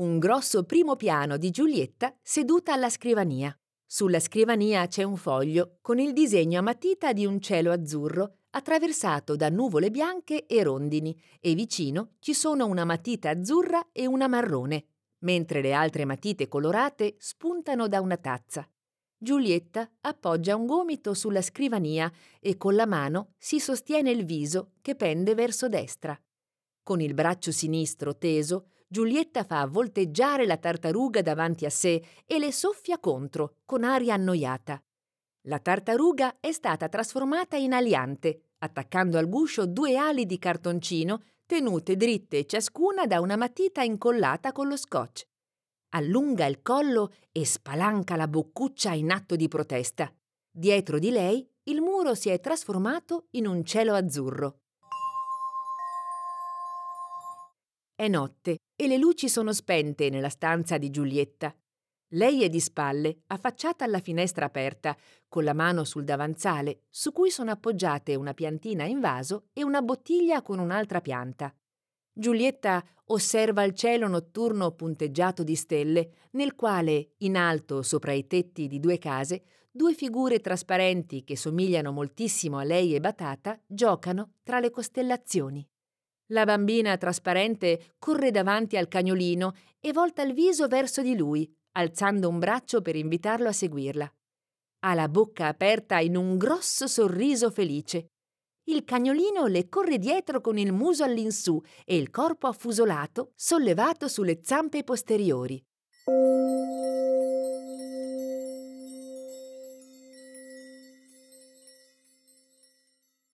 Un 0.00 0.18
grosso 0.18 0.64
primo 0.64 0.96
piano 0.96 1.36
di 1.36 1.52
Giulietta 1.52 2.12
seduta 2.20 2.72
alla 2.72 2.90
scrivania. 2.90 3.56
Sulla 3.86 4.18
scrivania 4.18 4.88
c'è 4.88 5.04
un 5.04 5.16
foglio 5.16 5.78
con 5.80 6.00
il 6.00 6.12
disegno 6.12 6.58
a 6.58 6.62
matita 6.62 7.12
di 7.12 7.24
un 7.24 7.40
cielo 7.40 7.70
azzurro 7.70 8.37
attraversato 8.50 9.36
da 9.36 9.48
nuvole 9.48 9.90
bianche 9.90 10.46
e 10.46 10.62
rondini 10.62 11.18
e 11.40 11.54
vicino 11.54 12.12
ci 12.18 12.34
sono 12.34 12.66
una 12.66 12.84
matita 12.84 13.30
azzurra 13.30 13.88
e 13.92 14.06
una 14.06 14.28
marrone, 14.28 14.84
mentre 15.20 15.60
le 15.60 15.72
altre 15.72 16.04
matite 16.04 16.48
colorate 16.48 17.16
spuntano 17.18 17.88
da 17.88 18.00
una 18.00 18.16
tazza. 18.16 18.68
Giulietta 19.20 19.90
appoggia 20.02 20.54
un 20.54 20.66
gomito 20.66 21.12
sulla 21.12 21.42
scrivania 21.42 22.10
e 22.38 22.56
con 22.56 22.76
la 22.76 22.86
mano 22.86 23.34
si 23.36 23.58
sostiene 23.58 24.10
il 24.10 24.24
viso 24.24 24.74
che 24.80 24.94
pende 24.94 25.34
verso 25.34 25.68
destra. 25.68 26.18
Con 26.82 27.00
il 27.00 27.14
braccio 27.14 27.50
sinistro 27.50 28.16
teso, 28.16 28.68
Giulietta 28.86 29.44
fa 29.44 29.66
volteggiare 29.66 30.46
la 30.46 30.56
tartaruga 30.56 31.20
davanti 31.20 31.66
a 31.66 31.70
sé 31.70 32.02
e 32.24 32.38
le 32.38 32.52
soffia 32.52 32.98
contro, 32.98 33.56
con 33.66 33.84
aria 33.84 34.14
annoiata. 34.14 34.82
La 35.48 35.58
tartaruga 35.58 36.40
è 36.40 36.52
stata 36.52 36.90
trasformata 36.90 37.56
in 37.56 37.72
aliante, 37.72 38.50
attaccando 38.58 39.16
al 39.16 39.30
guscio 39.30 39.66
due 39.66 39.96
ali 39.96 40.26
di 40.26 40.38
cartoncino 40.38 41.22
tenute 41.46 41.96
dritte 41.96 42.44
ciascuna 42.44 43.06
da 43.06 43.20
una 43.20 43.36
matita 43.36 43.82
incollata 43.82 44.52
con 44.52 44.68
lo 44.68 44.76
scotch. 44.76 45.26
Allunga 45.94 46.44
il 46.44 46.60
collo 46.60 47.14
e 47.32 47.46
spalanca 47.46 48.14
la 48.14 48.28
boccuccia 48.28 48.92
in 48.92 49.10
atto 49.10 49.36
di 49.36 49.48
protesta. 49.48 50.12
Dietro 50.50 50.98
di 50.98 51.10
lei 51.10 51.50
il 51.64 51.80
muro 51.80 52.14
si 52.14 52.28
è 52.28 52.38
trasformato 52.40 53.28
in 53.30 53.46
un 53.46 53.64
cielo 53.64 53.94
azzurro. 53.94 54.58
È 57.94 58.06
notte 58.06 58.58
e 58.76 58.86
le 58.86 58.98
luci 58.98 59.30
sono 59.30 59.54
spente 59.54 60.10
nella 60.10 60.28
stanza 60.28 60.76
di 60.76 60.90
Giulietta. 60.90 61.54
Lei 62.12 62.42
è 62.42 62.48
di 62.48 62.60
spalle, 62.60 63.18
affacciata 63.26 63.84
alla 63.84 64.00
finestra 64.00 64.46
aperta, 64.46 64.96
con 65.28 65.44
la 65.44 65.52
mano 65.52 65.84
sul 65.84 66.04
davanzale, 66.04 66.84
su 66.88 67.12
cui 67.12 67.30
sono 67.30 67.50
appoggiate 67.50 68.14
una 68.14 68.32
piantina 68.32 68.84
in 68.84 68.98
vaso 68.98 69.48
e 69.52 69.62
una 69.62 69.82
bottiglia 69.82 70.40
con 70.40 70.58
un'altra 70.58 71.02
pianta. 71.02 71.54
Giulietta 72.10 72.82
osserva 73.10 73.62
il 73.62 73.74
cielo 73.74 74.08
notturno 74.08 74.72
punteggiato 74.72 75.42
di 75.42 75.54
stelle, 75.54 76.10
nel 76.32 76.54
quale, 76.54 77.12
in 77.18 77.36
alto 77.36 77.82
sopra 77.82 78.12
i 78.12 78.26
tetti 78.26 78.68
di 78.68 78.80
due 78.80 78.96
case, 78.96 79.42
due 79.70 79.92
figure 79.92 80.40
trasparenti 80.40 81.24
che 81.24 81.36
somigliano 81.36 81.92
moltissimo 81.92 82.56
a 82.56 82.64
lei 82.64 82.94
e 82.94 83.00
Batata 83.00 83.60
giocano 83.66 84.32
tra 84.42 84.60
le 84.60 84.70
costellazioni. 84.70 85.66
La 86.30 86.44
bambina 86.44 86.96
trasparente 86.96 87.94
corre 87.98 88.30
davanti 88.30 88.76
al 88.76 88.88
cagnolino 88.88 89.52
e 89.78 89.92
volta 89.92 90.22
il 90.22 90.34
viso 90.34 90.66
verso 90.66 91.00
di 91.00 91.16
lui, 91.16 91.50
alzando 91.72 92.28
un 92.28 92.38
braccio 92.38 92.82
per 92.82 92.96
invitarlo 92.96 93.48
a 93.48 93.52
seguirla. 93.52 94.12
Ha 94.80 94.94
la 94.94 95.08
bocca 95.08 95.48
aperta 95.48 95.98
in 95.98 96.16
un 96.16 96.36
grosso 96.36 96.86
sorriso 96.86 97.50
felice. 97.50 98.12
Il 98.64 98.84
cagnolino 98.84 99.46
le 99.46 99.68
corre 99.68 99.98
dietro 99.98 100.40
con 100.40 100.58
il 100.58 100.72
muso 100.72 101.02
all'insù 101.02 101.60
e 101.84 101.96
il 101.96 102.10
corpo 102.10 102.46
affusolato 102.46 103.32
sollevato 103.34 104.08
sulle 104.08 104.40
zampe 104.42 104.84
posteriori. 104.84 105.62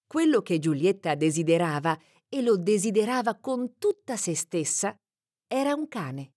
Quello 0.06 0.42
che 0.42 0.60
Giulietta 0.60 1.16
desiderava, 1.16 1.98
e 2.28 2.40
lo 2.40 2.56
desiderava 2.56 3.36
con 3.36 3.78
tutta 3.78 4.16
se 4.16 4.36
stessa, 4.36 4.96
era 5.46 5.74
un 5.74 5.88
cane 5.88 6.33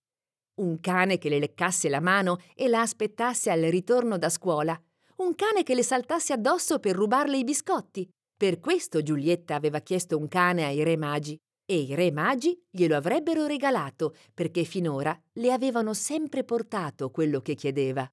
un 0.58 0.80
cane 0.80 1.18
che 1.18 1.28
le 1.28 1.38
leccasse 1.38 1.88
la 1.88 2.00
mano 2.00 2.38
e 2.54 2.68
la 2.68 2.80
aspettasse 2.80 3.50
al 3.50 3.62
ritorno 3.62 4.18
da 4.18 4.28
scuola, 4.28 4.80
un 5.16 5.34
cane 5.34 5.62
che 5.62 5.74
le 5.74 5.82
saltasse 5.82 6.32
addosso 6.32 6.78
per 6.78 6.94
rubarle 6.94 7.36
i 7.36 7.44
biscotti. 7.44 8.08
Per 8.36 8.60
questo 8.60 9.02
Giulietta 9.02 9.54
aveva 9.54 9.80
chiesto 9.80 10.16
un 10.16 10.28
cane 10.28 10.64
ai 10.64 10.84
re 10.84 10.96
magi 10.96 11.36
e 11.64 11.80
i 11.80 11.94
re 11.94 12.12
magi 12.12 12.56
glielo 12.70 12.96
avrebbero 12.96 13.46
regalato 13.46 14.14
perché 14.32 14.64
finora 14.64 15.18
le 15.34 15.52
avevano 15.52 15.92
sempre 15.92 16.44
portato 16.44 17.10
quello 17.10 17.40
che 17.40 17.54
chiedeva. 17.54 18.08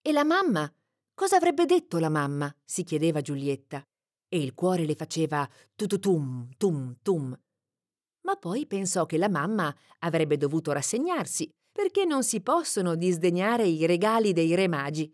E 0.00 0.12
la 0.12 0.24
mamma? 0.24 0.72
Cosa 1.14 1.36
avrebbe 1.36 1.66
detto 1.66 1.98
la 1.98 2.08
mamma? 2.08 2.52
si 2.64 2.82
chiedeva 2.82 3.20
Giulietta 3.20 3.87
e 4.28 4.38
il 4.38 4.54
cuore 4.54 4.84
le 4.84 4.94
faceva 4.94 5.48
tututum, 5.74 6.48
tum, 6.56 6.96
tum. 7.02 7.38
Ma 8.26 8.36
poi 8.36 8.66
pensò 8.66 9.06
che 9.06 9.16
la 9.16 9.28
mamma 9.28 9.74
avrebbe 10.00 10.36
dovuto 10.36 10.72
rassegnarsi, 10.72 11.48
perché 11.72 12.04
non 12.04 12.22
si 12.22 12.40
possono 12.40 12.94
disdegnare 12.94 13.66
i 13.66 13.86
regali 13.86 14.32
dei 14.32 14.54
re 14.54 14.68
magi. 14.68 15.10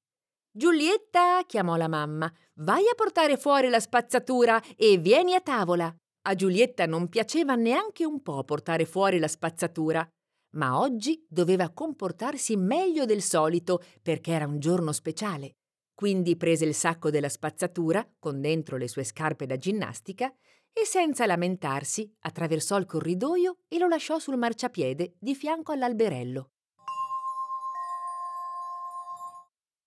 Giulietta, 0.50 1.42
chiamò 1.46 1.76
la 1.76 1.88
mamma, 1.88 2.32
vai 2.60 2.82
a 2.82 2.94
portare 2.94 3.36
fuori 3.36 3.68
la 3.68 3.80
spazzatura 3.80 4.62
e 4.76 4.96
vieni 4.98 5.34
a 5.34 5.40
tavola. 5.40 5.94
A 6.26 6.34
Giulietta 6.34 6.86
non 6.86 7.08
piaceva 7.08 7.54
neanche 7.54 8.04
un 8.04 8.22
po' 8.22 8.42
portare 8.44 8.86
fuori 8.86 9.18
la 9.18 9.28
spazzatura, 9.28 10.08
ma 10.54 10.78
oggi 10.78 11.24
doveva 11.28 11.70
comportarsi 11.70 12.56
meglio 12.56 13.04
del 13.04 13.20
solito 13.20 13.82
perché 14.00 14.32
era 14.32 14.46
un 14.46 14.58
giorno 14.58 14.92
speciale. 14.92 15.56
Quindi 15.94 16.36
prese 16.36 16.64
il 16.64 16.74
sacco 16.74 17.10
della 17.10 17.28
spazzatura, 17.28 18.06
con 18.18 18.40
dentro 18.40 18.76
le 18.76 18.88
sue 18.88 19.04
scarpe 19.04 19.46
da 19.46 19.56
ginnastica, 19.56 20.34
e 20.72 20.84
senza 20.84 21.24
lamentarsi 21.24 22.12
attraversò 22.20 22.76
il 22.78 22.86
corridoio 22.86 23.58
e 23.68 23.78
lo 23.78 23.86
lasciò 23.86 24.18
sul 24.18 24.36
marciapiede 24.36 25.14
di 25.20 25.36
fianco 25.36 25.70
all'alberello. 25.70 26.50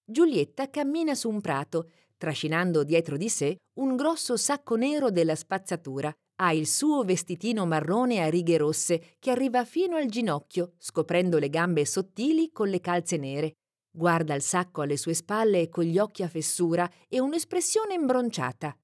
Giulietta 0.06 0.70
cammina 0.70 1.14
su 1.14 1.30
un 1.30 1.42
prato, 1.42 1.92
trascinando 2.16 2.86
dietro 2.86 3.18
di 3.18 3.28
sé 3.28 3.58
un 3.80 3.98
grosso 3.98 4.38
sacco 4.38 4.78
nero 4.78 5.12
della 5.12 5.36
spazzatura. 5.36 6.10
Ha 6.40 6.54
il 6.54 6.68
suo 6.68 7.04
vestitino 7.04 7.66
marrone 7.66 8.22
a 8.22 8.30
righe 8.30 8.58
rosse 8.58 9.16
che 9.20 9.32
arriva 9.32 9.66
fino 9.66 9.98
al 9.98 10.06
ginocchio, 10.06 10.76
scoprendo 10.78 11.38
le 11.38 11.50
gambe 11.50 11.86
sottili 11.86 12.52
con 12.54 12.70
le 12.70 12.80
calze 12.80 13.18
nere. 13.18 13.56
Guarda 13.98 14.36
il 14.36 14.44
sacco 14.44 14.84
alle 14.84 14.96
sue 14.96 15.16
spalle 15.16 15.70
con 15.70 15.84
gli 15.84 15.98
occhi 15.98 16.22
a 16.22 16.28
fessura 16.28 16.88
e 17.08 17.20
un'espressione 17.20 17.96
imbronciata. 17.96 18.78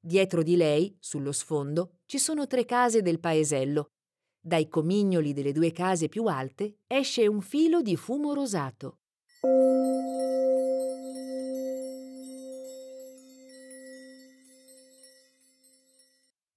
Dietro 0.00 0.42
di 0.42 0.56
lei, 0.56 0.96
sullo 0.98 1.30
sfondo, 1.30 1.98
ci 2.06 2.16
sono 2.18 2.46
tre 2.46 2.64
case 2.64 3.02
del 3.02 3.20
paesello. 3.20 3.90
Dai 4.40 4.66
comignoli 4.70 5.34
delle 5.34 5.52
due 5.52 5.72
case 5.72 6.08
più 6.08 6.24
alte 6.24 6.78
esce 6.86 7.26
un 7.26 7.42
filo 7.42 7.82
di 7.82 7.96
fumo 7.96 8.32
rosato. 8.32 9.00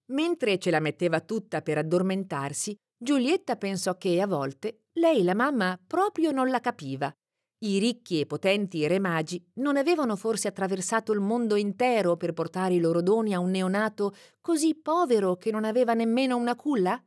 Mentre 0.05 0.57
ce 0.57 0.71
la 0.71 0.79
metteva 0.79 1.19
tutta 1.19 1.61
per 1.61 1.79
addormentarsi, 1.79 2.73
Giulietta 2.97 3.57
pensò 3.57 3.97
che 3.97 4.21
a 4.21 4.27
volte 4.27 4.83
lei 4.93 5.23
la 5.23 5.35
mamma 5.35 5.77
proprio 5.85 6.31
non 6.31 6.47
la 6.47 6.61
capiva. 6.61 7.13
I 7.61 7.77
ricchi 7.77 8.21
e 8.21 8.25
potenti 8.25 8.87
re 8.87 8.99
magi 8.99 9.45
non 9.55 9.75
avevano 9.75 10.15
forse 10.15 10.47
attraversato 10.47 11.11
il 11.11 11.19
mondo 11.19 11.57
intero 11.57 12.15
per 12.15 12.31
portare 12.31 12.75
i 12.75 12.79
loro 12.79 13.01
doni 13.01 13.33
a 13.33 13.39
un 13.39 13.49
neonato 13.49 14.15
così 14.39 14.75
povero 14.75 15.35
che 15.35 15.51
non 15.51 15.65
aveva 15.65 15.93
nemmeno 15.93 16.37
una 16.37 16.55
culla? 16.55 17.01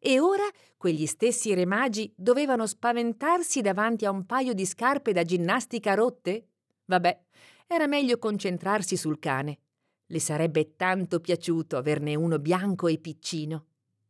E 0.00 0.18
ora 0.18 0.42
quegli 0.76 1.06
stessi 1.06 1.54
re 1.54 1.64
magi 1.64 2.12
dovevano 2.16 2.66
spaventarsi 2.66 3.60
davanti 3.60 4.04
a 4.04 4.10
un 4.10 4.26
paio 4.26 4.52
di 4.52 4.66
scarpe 4.66 5.12
da 5.12 5.22
ginnastica 5.22 5.94
rotte? 5.94 6.48
Vabbè, 6.86 7.20
era 7.68 7.86
meglio 7.86 8.18
concentrarsi 8.18 8.96
sul 8.96 9.20
cane. 9.20 9.60
Le 10.06 10.18
sarebbe 10.18 10.74
tanto 10.74 11.20
piaciuto 11.20 11.76
averne 11.76 12.16
uno 12.16 12.40
bianco 12.40 12.88
e 12.88 12.98
piccino. 12.98 13.66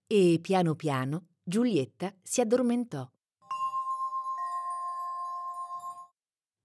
E 0.07 0.39
piano 0.41 0.75
piano 0.75 1.27
Giulietta 1.43 2.13
si 2.23 2.41
addormentò. 2.41 3.07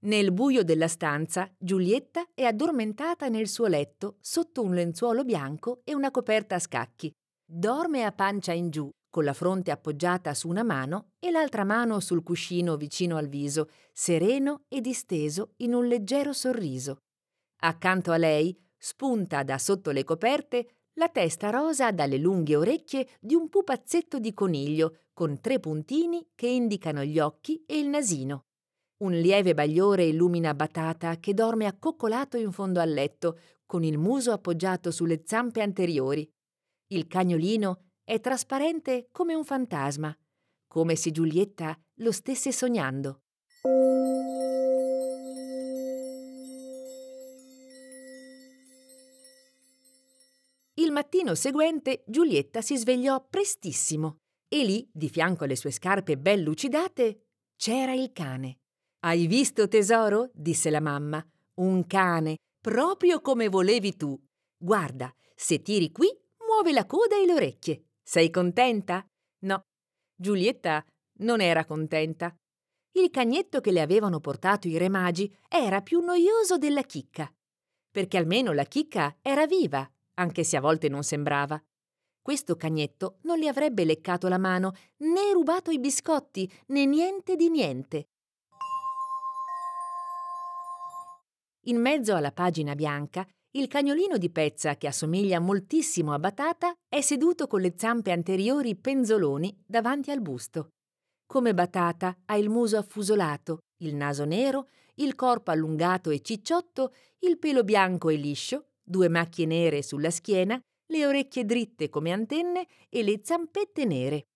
Nel 0.01 0.31
buio 0.31 0.63
della 0.63 0.87
stanza, 0.87 1.53
Giulietta 1.57 2.25
è 2.33 2.43
addormentata 2.43 3.27
nel 3.27 3.49
suo 3.49 3.67
letto 3.67 4.15
sotto 4.21 4.63
un 4.63 4.73
lenzuolo 4.73 5.25
bianco 5.25 5.81
e 5.83 5.93
una 5.93 6.09
coperta 6.09 6.55
a 6.55 6.59
scacchi. 6.59 7.11
Dorme 7.45 8.05
a 8.05 8.13
pancia 8.13 8.53
in 8.53 8.69
giù, 8.69 8.89
con 9.09 9.25
la 9.25 9.33
fronte 9.33 9.71
appoggiata 9.71 10.33
su 10.33 10.47
una 10.47 10.63
mano 10.63 11.09
e 11.19 11.31
l'altra 11.31 11.65
mano 11.65 11.99
sul 11.99 12.23
cuscino 12.23 12.77
vicino 12.77 13.17
al 13.17 13.27
viso, 13.27 13.69
sereno 13.91 14.63
e 14.69 14.79
disteso 14.79 15.55
in 15.57 15.73
un 15.73 15.85
leggero 15.85 16.31
sorriso. 16.31 16.99
Accanto 17.61 18.13
a 18.13 18.17
lei, 18.17 18.57
spunta 18.77 19.43
da 19.43 19.57
sotto 19.57 19.91
le 19.91 20.05
coperte, 20.05 20.75
la 20.93 21.09
testa 21.09 21.49
rosa 21.49 21.91
dalle 21.91 22.17
lunghe 22.17 22.55
orecchie 22.55 23.05
di 23.19 23.35
un 23.35 23.49
pupazzetto 23.49 24.17
di 24.17 24.33
coniglio 24.33 24.99
con 25.11 25.41
tre 25.41 25.59
puntini 25.59 26.25
che 26.35 26.47
indicano 26.47 27.03
gli 27.03 27.19
occhi 27.19 27.65
e 27.65 27.77
il 27.79 27.89
nasino. 27.89 28.45
Un 28.99 29.13
lieve 29.13 29.53
bagliore 29.53 30.03
illumina 30.03 30.53
Batata 30.53 31.19
che 31.19 31.33
dorme 31.33 31.65
accoccolato 31.65 32.35
in 32.35 32.51
fondo 32.51 32.81
al 32.81 32.91
letto, 32.91 33.39
con 33.65 33.83
il 33.85 33.97
muso 33.97 34.33
appoggiato 34.33 34.91
sulle 34.91 35.21
zampe 35.23 35.61
anteriori. 35.61 36.29
Il 36.87 37.07
cagnolino 37.07 37.91
è 38.03 38.19
trasparente 38.19 39.07
come 39.09 39.35
un 39.35 39.45
fantasma, 39.45 40.13
come 40.67 40.97
se 40.97 41.11
Giulietta 41.11 41.79
lo 42.01 42.11
stesse 42.11 42.51
sognando. 42.51 43.21
Il 50.73 50.91
mattino 50.91 51.35
seguente 51.35 52.03
Giulietta 52.05 52.59
si 52.61 52.75
svegliò 52.75 53.25
prestissimo 53.29 54.17
e 54.49 54.65
lì, 54.65 54.89
di 54.91 55.07
fianco 55.07 55.45
alle 55.45 55.55
sue 55.55 55.71
scarpe 55.71 56.17
ben 56.17 56.41
lucidate, 56.41 57.27
c'era 57.55 57.93
il 57.93 58.11
cane. 58.11 58.59
Hai 59.01 59.27
visto, 59.27 59.69
tesoro? 59.69 60.29
disse 60.33 60.69
la 60.69 60.81
mamma. 60.81 61.25
Un 61.61 61.87
cane, 61.87 62.35
proprio 62.59 63.21
come 63.21 63.47
volevi 63.47 63.95
tu. 63.95 64.19
Guarda, 64.57 65.09
se 65.33 65.61
tiri 65.61 65.89
qui, 65.93 66.07
muove 66.45 66.73
la 66.73 66.85
coda 66.85 67.15
e 67.15 67.25
le 67.25 67.33
orecchie. 67.33 67.83
Sei 68.03 68.29
contenta? 68.29 69.05
No. 69.45 69.61
Giulietta 70.13 70.83
non 71.19 71.39
era 71.39 71.63
contenta. 71.63 72.35
Il 72.91 73.09
cagnetto 73.09 73.61
che 73.61 73.71
le 73.71 73.79
avevano 73.79 74.19
portato 74.19 74.67
i 74.67 74.77
re 74.77 74.89
magi 74.89 75.33
era 75.47 75.81
più 75.81 76.01
noioso 76.01 76.57
della 76.57 76.83
chicca. 76.83 77.31
Perché 77.89 78.17
almeno 78.17 78.51
la 78.51 78.65
chicca 78.65 79.15
era 79.21 79.47
viva, 79.47 79.89
anche 80.15 80.43
se 80.43 80.57
a 80.57 80.61
volte 80.61 80.89
non 80.89 81.03
sembrava. 81.03 81.61
Questo 82.21 82.57
cagnetto 82.57 83.19
non 83.21 83.39
le 83.39 83.47
avrebbe 83.47 83.85
leccato 83.85 84.27
la 84.27 84.37
mano, 84.37 84.73
né 84.97 85.31
rubato 85.31 85.71
i 85.71 85.79
biscotti, 85.79 86.51
né 86.67 86.85
niente 86.85 87.37
di 87.37 87.49
niente. 87.49 88.09
In 91.69 91.79
mezzo 91.79 92.15
alla 92.15 92.31
pagina 92.31 92.73
bianca, 92.73 93.27
il 93.51 93.67
cagnolino 93.67 94.17
di 94.17 94.31
pezza, 94.31 94.75
che 94.75 94.87
assomiglia 94.87 95.39
moltissimo 95.39 96.13
a 96.13 96.19
Batata, 96.19 96.73
è 96.89 96.99
seduto 97.01 97.45
con 97.45 97.61
le 97.61 97.75
zampe 97.77 98.11
anteriori 98.11 98.75
penzoloni 98.75 99.55
davanti 99.67 100.09
al 100.09 100.19
busto. 100.19 100.69
Come 101.27 101.53
Batata 101.53 102.17
ha 102.25 102.37
il 102.37 102.49
muso 102.49 102.77
affusolato, 102.77 103.59
il 103.83 103.93
naso 103.93 104.25
nero, 104.25 104.69
il 104.95 105.13
corpo 105.13 105.51
allungato 105.51 106.09
e 106.09 106.21
cicciotto, 106.21 106.91
il 107.19 107.37
pelo 107.37 107.63
bianco 107.63 108.09
e 108.09 108.15
liscio, 108.15 108.69
due 108.83 109.07
macchie 109.07 109.45
nere 109.45 109.83
sulla 109.83 110.09
schiena, 110.09 110.59
le 110.91 111.05
orecchie 111.05 111.45
dritte 111.45 111.87
come 111.89 112.11
antenne 112.11 112.65
e 112.89 113.03
le 113.03 113.19
zampette 113.21 113.85
nere. 113.85 114.28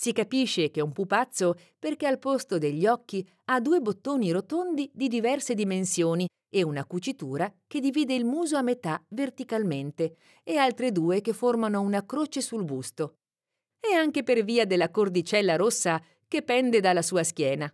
Si 0.00 0.12
capisce 0.12 0.70
che 0.70 0.78
è 0.78 0.82
un 0.84 0.92
pupazzo 0.92 1.56
perché 1.76 2.06
al 2.06 2.20
posto 2.20 2.56
degli 2.56 2.86
occhi 2.86 3.28
ha 3.46 3.58
due 3.58 3.80
bottoni 3.80 4.30
rotondi 4.30 4.88
di 4.94 5.08
diverse 5.08 5.54
dimensioni 5.54 6.24
e 6.48 6.62
una 6.62 6.84
cucitura 6.84 7.52
che 7.66 7.80
divide 7.80 8.14
il 8.14 8.24
muso 8.24 8.56
a 8.56 8.62
metà 8.62 9.04
verticalmente 9.08 10.14
e 10.44 10.56
altre 10.56 10.92
due 10.92 11.20
che 11.20 11.32
formano 11.32 11.80
una 11.80 12.06
croce 12.06 12.40
sul 12.40 12.62
busto. 12.62 13.16
E 13.80 13.92
anche 13.92 14.22
per 14.22 14.44
via 14.44 14.64
della 14.66 14.92
cordicella 14.92 15.56
rossa 15.56 16.00
che 16.28 16.42
pende 16.42 16.78
dalla 16.78 17.02
sua 17.02 17.24
schiena. 17.24 17.68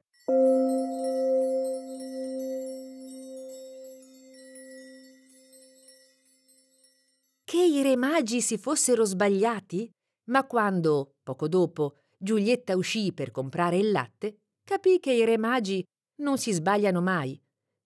Che 7.44 7.62
i 7.62 7.82
re 7.82 7.96
magi 7.96 8.40
si 8.40 8.56
fossero 8.56 9.04
sbagliati? 9.04 9.90
Ma 10.30 10.46
quando, 10.46 11.16
poco 11.22 11.48
dopo, 11.48 11.98
Giulietta 12.24 12.74
uscì 12.74 13.12
per 13.12 13.30
comprare 13.30 13.76
il 13.76 13.90
latte, 13.90 14.38
capì 14.64 14.98
che 14.98 15.12
i 15.12 15.26
re 15.26 15.36
magi 15.36 15.84
non 16.22 16.38
si 16.38 16.52
sbagliano 16.52 17.02
mai. 17.02 17.38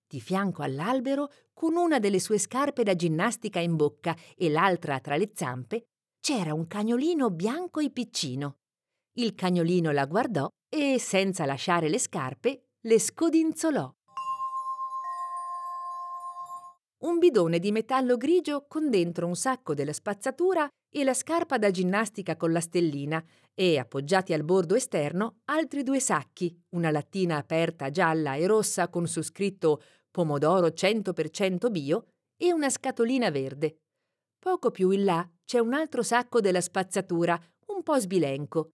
Di 0.07 0.21
fianco 0.21 0.63
all'albero, 0.63 1.33
con 1.53 1.75
una 1.75 1.99
delle 1.99 2.21
sue 2.21 2.39
scarpe 2.39 2.85
da 2.85 2.95
ginnastica 2.95 3.59
in 3.59 3.75
bocca 3.75 4.17
e 4.37 4.49
l'altra 4.49 5.01
tra 5.01 5.17
le 5.17 5.33
zampe, 5.35 5.87
c'era 6.21 6.55
un 6.55 6.69
cagnolino 6.69 7.31
bianco 7.31 7.81
e 7.81 7.91
piccino. 7.91 8.59
Il 9.15 9.35
cagnolino 9.35 9.91
la 9.91 10.07
guardò 10.07 10.49
e, 10.73 11.01
senza 11.01 11.45
lasciare 11.45 11.89
le 11.89 11.99
scarpe, 11.99 12.69
le 12.83 13.01
scodinzolò. 13.01 13.93
Un 16.99 17.19
bidone 17.19 17.59
di 17.59 17.73
metallo 17.73 18.17
grigio 18.17 18.67
con 18.69 18.89
dentro 18.89 19.27
un 19.27 19.35
sacco 19.35 19.75
della 19.75 19.93
spazzatura 19.93 20.69
e 20.91 21.05
la 21.05 21.15
scarpa 21.15 21.59
da 21.59 21.71
ginnastica 21.71 22.37
con 22.37 22.53
la 22.53 22.61
stellina 22.61 23.23
e, 23.55 23.79
appoggiati 23.79 24.33
al 24.33 24.45
bordo 24.45 24.75
esterno, 24.75 25.41
altri 25.47 25.83
due 25.83 26.01
sacchi, 26.01 26.57
una 26.71 26.91
lattina 26.91 27.37
aperta 27.37 27.91
gialla 27.91 28.35
e 28.35 28.47
rossa 28.47 28.89
con 28.89 29.07
su 29.07 29.23
scritto 29.23 29.83
pomodoro 30.11 30.69
100% 30.69 31.71
bio 31.71 32.07
e 32.37 32.53
una 32.53 32.71
scatolina 32.71 33.31
verde. 33.31 33.81
Poco 34.39 34.71
più 34.71 34.91
in 34.91 35.05
là 35.05 35.29
c'è 35.45 35.59
un 35.59 35.75
altro 35.75 36.03
sacco 36.03 36.41
della 36.41 36.61
spazzatura, 36.61 37.39
un 37.67 37.83
po' 37.83 37.99
sbilenco. 37.99 38.71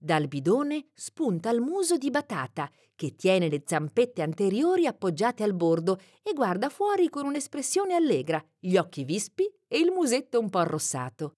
Dal 0.00 0.28
bidone 0.28 0.90
spunta 0.94 1.50
il 1.50 1.60
muso 1.60 1.96
di 1.96 2.10
Batata, 2.10 2.70
che 2.94 3.16
tiene 3.16 3.48
le 3.48 3.62
zampette 3.64 4.22
anteriori 4.22 4.86
appoggiate 4.86 5.42
al 5.42 5.54
bordo 5.54 5.98
e 6.22 6.32
guarda 6.34 6.68
fuori 6.68 7.08
con 7.08 7.26
un'espressione 7.26 7.94
allegra, 7.94 8.44
gli 8.58 8.76
occhi 8.76 9.04
vispi 9.04 9.44
e 9.66 9.78
il 9.78 9.90
musetto 9.90 10.38
un 10.38 10.50
po' 10.50 10.58
arrossato. 10.58 11.34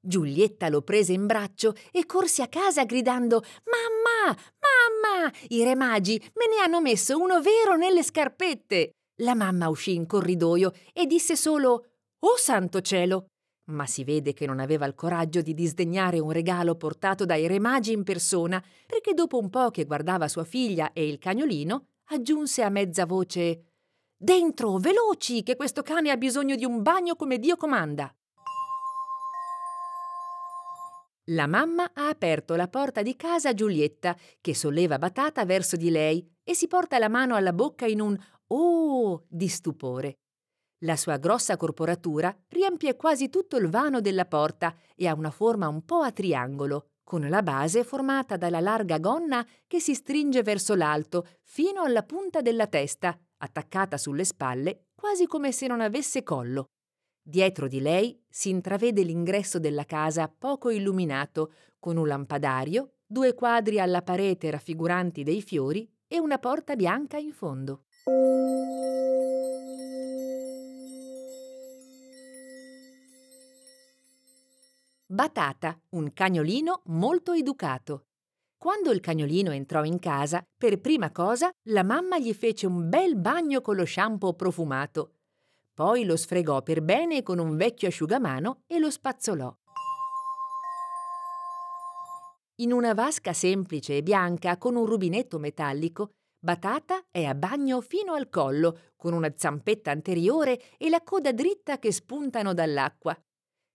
Giulietta 0.00 0.68
lo 0.68 0.82
prese 0.82 1.14
in 1.14 1.24
braccio 1.24 1.74
e 1.90 2.04
corse 2.04 2.42
a 2.42 2.48
casa 2.48 2.84
gridando 2.84 3.42
Mamma! 3.64 4.36
Mamma! 4.36 5.32
I 5.48 5.64
re 5.64 5.74
magi 5.74 6.18
me 6.34 6.46
ne 6.54 6.62
hanno 6.62 6.82
messo 6.82 7.18
uno 7.18 7.40
vero 7.40 7.76
nelle 7.76 8.02
scarpette! 8.02 8.90
La 9.22 9.34
mamma 9.34 9.70
uscì 9.70 9.94
in 9.94 10.04
corridoio 10.06 10.72
e 10.92 11.06
disse 11.06 11.36
solo 11.36 11.86
Oh 12.18 12.36
santo 12.36 12.82
cielo! 12.82 13.28
Ma 13.70 13.86
si 13.86 14.04
vede 14.04 14.34
che 14.34 14.44
non 14.44 14.60
aveva 14.60 14.84
il 14.84 14.94
coraggio 14.94 15.40
di 15.40 15.54
disdegnare 15.54 16.18
un 16.18 16.32
regalo 16.32 16.74
portato 16.74 17.24
dai 17.24 17.46
re 17.46 17.58
magi 17.58 17.92
in 17.92 18.04
persona, 18.04 18.62
perché 18.86 19.14
dopo 19.14 19.38
un 19.38 19.48
po' 19.48 19.70
che 19.70 19.86
guardava 19.86 20.28
sua 20.28 20.44
figlia 20.44 20.92
e 20.92 21.08
il 21.08 21.18
cagnolino, 21.18 21.86
aggiunse 22.08 22.62
a 22.62 22.68
mezza 22.68 23.06
voce 23.06 23.62
Dentro, 24.20 24.78
veloci, 24.78 25.44
che 25.44 25.54
questo 25.54 25.82
cane 25.82 26.10
ha 26.10 26.16
bisogno 26.16 26.56
di 26.56 26.64
un 26.64 26.82
bagno 26.82 27.14
come 27.14 27.38
Dio 27.38 27.56
comanda. 27.56 28.12
La 31.26 31.46
mamma 31.46 31.92
ha 31.94 32.08
aperto 32.08 32.56
la 32.56 32.66
porta 32.66 33.02
di 33.02 33.14
casa 33.14 33.50
a 33.50 33.54
Giulietta, 33.54 34.16
che 34.40 34.56
solleva 34.56 34.98
Batata 34.98 35.44
verso 35.44 35.76
di 35.76 35.90
lei 35.90 36.28
e 36.42 36.54
si 36.54 36.66
porta 36.66 36.98
la 36.98 37.08
mano 37.08 37.36
alla 37.36 37.52
bocca 37.52 37.86
in 37.86 38.00
un 38.00 38.18
oh 38.48 39.24
di 39.28 39.46
stupore. 39.46 40.18
La 40.82 40.96
sua 40.96 41.16
grossa 41.18 41.56
corporatura 41.56 42.36
riempie 42.48 42.96
quasi 42.96 43.28
tutto 43.28 43.56
il 43.56 43.68
vano 43.68 44.00
della 44.00 44.24
porta 44.24 44.74
e 44.96 45.06
ha 45.06 45.14
una 45.14 45.30
forma 45.30 45.68
un 45.68 45.84
po' 45.84 46.00
a 46.00 46.10
triangolo, 46.10 46.88
con 47.08 47.26
la 47.26 47.42
base 47.42 47.84
formata 47.84 48.36
dalla 48.36 48.60
larga 48.60 48.98
gonna 48.98 49.42
che 49.66 49.80
si 49.80 49.94
stringe 49.94 50.42
verso 50.42 50.74
l'alto 50.74 51.26
fino 51.42 51.80
alla 51.80 52.02
punta 52.02 52.42
della 52.42 52.66
testa, 52.66 53.18
attaccata 53.38 53.96
sulle 53.96 54.24
spalle 54.24 54.88
quasi 54.94 55.26
come 55.26 55.50
se 55.50 55.66
non 55.68 55.80
avesse 55.80 56.22
collo. 56.22 56.66
Dietro 57.22 57.66
di 57.66 57.80
lei 57.80 58.22
si 58.28 58.50
intravede 58.50 59.02
l'ingresso 59.04 59.58
della 59.58 59.84
casa 59.84 60.28
poco 60.28 60.68
illuminato, 60.68 61.54
con 61.78 61.96
un 61.96 62.06
lampadario, 62.06 62.96
due 63.06 63.32
quadri 63.32 63.80
alla 63.80 64.02
parete 64.02 64.50
raffiguranti 64.50 65.22
dei 65.22 65.40
fiori 65.40 65.90
e 66.06 66.20
una 66.20 66.36
porta 66.36 66.76
bianca 66.76 67.16
in 67.16 67.32
fondo. 67.32 67.84
Batata, 75.10 75.74
un 75.92 76.12
cagnolino 76.12 76.82
molto 76.88 77.32
educato. 77.32 78.08
Quando 78.58 78.90
il 78.90 79.00
cagnolino 79.00 79.52
entrò 79.52 79.82
in 79.82 79.98
casa, 79.98 80.44
per 80.54 80.82
prima 80.82 81.10
cosa 81.12 81.50
la 81.70 81.82
mamma 81.82 82.18
gli 82.18 82.34
fece 82.34 82.66
un 82.66 82.90
bel 82.90 83.16
bagno 83.16 83.62
con 83.62 83.76
lo 83.76 83.86
shampoo 83.86 84.34
profumato. 84.34 85.14
Poi 85.72 86.04
lo 86.04 86.14
sfregò 86.14 86.60
per 86.62 86.82
bene 86.82 87.22
con 87.22 87.38
un 87.38 87.56
vecchio 87.56 87.88
asciugamano 87.88 88.64
e 88.66 88.78
lo 88.78 88.90
spazzolò. 88.90 89.50
In 92.56 92.72
una 92.74 92.92
vasca 92.92 93.32
semplice 93.32 93.96
e 93.96 94.02
bianca 94.02 94.58
con 94.58 94.76
un 94.76 94.84
rubinetto 94.84 95.38
metallico, 95.38 96.10
Batata 96.38 97.06
è 97.10 97.24
a 97.24 97.34
bagno 97.34 97.80
fino 97.80 98.12
al 98.12 98.28
collo, 98.28 98.92
con 98.94 99.14
una 99.14 99.32
zampetta 99.34 99.90
anteriore 99.90 100.76
e 100.76 100.90
la 100.90 101.02
coda 101.02 101.32
dritta 101.32 101.78
che 101.78 101.92
spuntano 101.92 102.52
dall'acqua. 102.52 103.18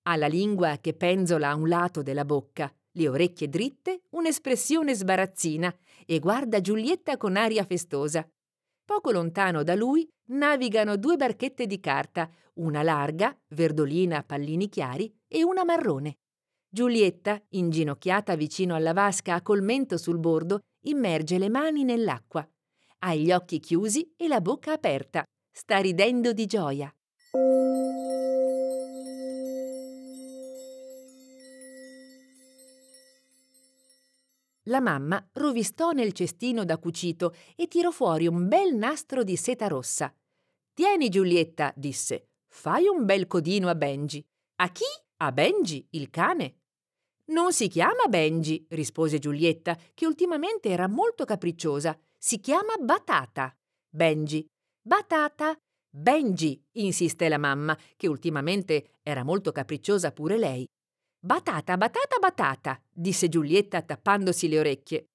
Ha 0.05 0.15
la 0.17 0.27
lingua 0.27 0.77
che 0.79 0.93
penzola 0.93 1.49
a 1.49 1.55
un 1.55 1.67
lato 1.69 2.01
della 2.01 2.25
bocca, 2.25 2.73
le 2.95 3.07
orecchie 3.07 3.47
dritte, 3.47 4.01
un'espressione 4.09 4.93
sbarazzina 4.93 5.73
e 6.05 6.19
guarda 6.19 6.59
Giulietta 6.59 7.15
con 7.17 7.37
aria 7.37 7.63
festosa. 7.63 8.27
Poco 8.85 9.11
lontano 9.11 9.63
da 9.63 9.75
lui 9.75 10.07
navigano 10.25 10.97
due 10.97 11.15
barchette 11.15 11.65
di 11.65 11.79
carta, 11.79 12.29
una 12.55 12.83
larga, 12.83 13.35
verdolina 13.49 14.17
a 14.17 14.23
pallini 14.23 14.67
chiari, 14.67 15.13
e 15.27 15.43
una 15.43 15.63
marrone. 15.63 16.17
Giulietta, 16.69 17.41
inginocchiata 17.49 18.35
vicino 18.35 18.75
alla 18.75 18.93
vasca 18.93 19.41
col 19.41 19.61
mento 19.61 19.97
sul 19.97 20.19
bordo, 20.19 20.59
immerge 20.85 21.37
le 21.37 21.49
mani 21.49 21.83
nell'acqua. 21.83 22.47
Ha 22.99 23.15
gli 23.15 23.31
occhi 23.31 23.59
chiusi 23.59 24.13
e 24.17 24.27
la 24.27 24.41
bocca 24.41 24.73
aperta. 24.73 25.23
Sta 25.51 25.77
ridendo 25.77 26.33
di 26.33 26.45
gioia. 26.45 26.93
La 34.67 34.79
mamma 34.79 35.25
rovistò 35.33 35.91
nel 35.91 36.13
cestino 36.13 36.63
da 36.63 36.77
cucito 36.77 37.35
e 37.55 37.67
tirò 37.67 37.91
fuori 37.91 38.27
un 38.27 38.47
bel 38.47 38.75
nastro 38.75 39.23
di 39.23 39.35
seta 39.35 39.67
rossa. 39.67 40.13
Tieni, 40.73 41.09
Giulietta, 41.09 41.73
disse. 41.75 42.29
Fai 42.47 42.87
un 42.87 43.03
bel 43.03 43.27
codino 43.27 43.67
a 43.67 43.75
Benji. 43.75 44.23
A 44.61 44.69
chi? 44.69 44.85
A 45.17 45.31
Benji, 45.31 45.85
il 45.91 46.09
cane. 46.09 46.59
Non 47.25 47.51
si 47.51 47.67
chiama 47.67 48.05
Benji, 48.07 48.65
rispose 48.69 49.19
Giulietta, 49.19 49.77
che 49.93 50.05
ultimamente 50.05 50.69
era 50.69 50.87
molto 50.87 51.25
capricciosa. 51.25 51.97
Si 52.17 52.39
chiama 52.39 52.75
Batata. 52.79 53.53
Benji. 53.89 54.45
Batata. 54.81 55.57
Benji, 55.89 56.61
insiste 56.77 57.27
la 57.27 57.37
mamma, 57.37 57.77
che 57.95 58.07
ultimamente 58.07 58.97
era 59.03 59.23
molto 59.23 59.51
capricciosa 59.51 60.11
pure 60.11 60.37
lei. 60.37 60.65
Batata, 61.25 61.77
batata, 61.77 62.19
batata, 62.19 62.81
disse 62.91 63.29
Giulietta 63.29 63.81
tappandosi 63.81 64.49
le 64.49 64.59
orecchie. 64.59 65.07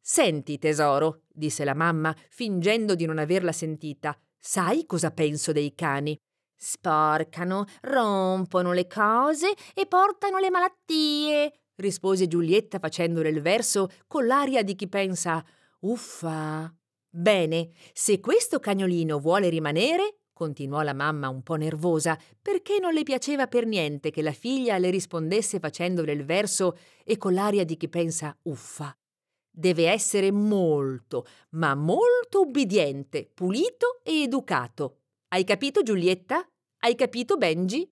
Senti, 0.00 0.58
tesoro, 0.58 1.20
disse 1.28 1.62
la 1.62 1.72
mamma, 1.72 2.12
fingendo 2.30 2.96
di 2.96 3.06
non 3.06 3.18
averla 3.18 3.52
sentita. 3.52 4.18
Sai 4.40 4.84
cosa 4.86 5.12
penso 5.12 5.52
dei 5.52 5.72
cani? 5.76 6.18
Sporcano, 6.56 7.66
rompono 7.82 8.72
le 8.72 8.88
cose 8.88 9.54
e 9.72 9.86
portano 9.86 10.38
le 10.38 10.50
malattie, 10.50 11.52
rispose 11.76 12.26
Giulietta 12.26 12.80
facendole 12.80 13.28
il 13.28 13.40
verso 13.40 13.88
con 14.08 14.26
l'aria 14.26 14.64
di 14.64 14.74
chi 14.74 14.88
pensa 14.88 15.46
Uffa. 15.82 16.74
Bene, 17.08 17.70
se 17.92 18.18
questo 18.18 18.58
cagnolino 18.58 19.20
vuole 19.20 19.48
rimanere, 19.48 20.21
continuò 20.32 20.82
la 20.82 20.94
mamma 20.94 21.28
un 21.28 21.42
po' 21.42 21.56
nervosa, 21.56 22.18
perché 22.40 22.78
non 22.78 22.92
le 22.92 23.02
piaceva 23.02 23.46
per 23.46 23.66
niente 23.66 24.10
che 24.10 24.22
la 24.22 24.32
figlia 24.32 24.78
le 24.78 24.90
rispondesse 24.90 25.58
facendole 25.58 26.12
il 26.12 26.24
verso 26.24 26.76
e 27.04 27.16
con 27.16 27.34
l'aria 27.34 27.64
di 27.64 27.76
chi 27.76 27.88
pensa 27.88 28.36
uffa. 28.42 28.96
Deve 29.50 29.88
essere 29.90 30.30
molto, 30.32 31.26
ma 31.50 31.74
molto 31.74 32.40
ubbidiente, 32.40 33.30
pulito 33.32 34.00
e 34.02 34.22
educato. 34.22 35.00
Hai 35.28 35.44
capito, 35.44 35.82
Giulietta? 35.82 36.46
Hai 36.78 36.94
capito, 36.94 37.36
Benji? 37.36 37.86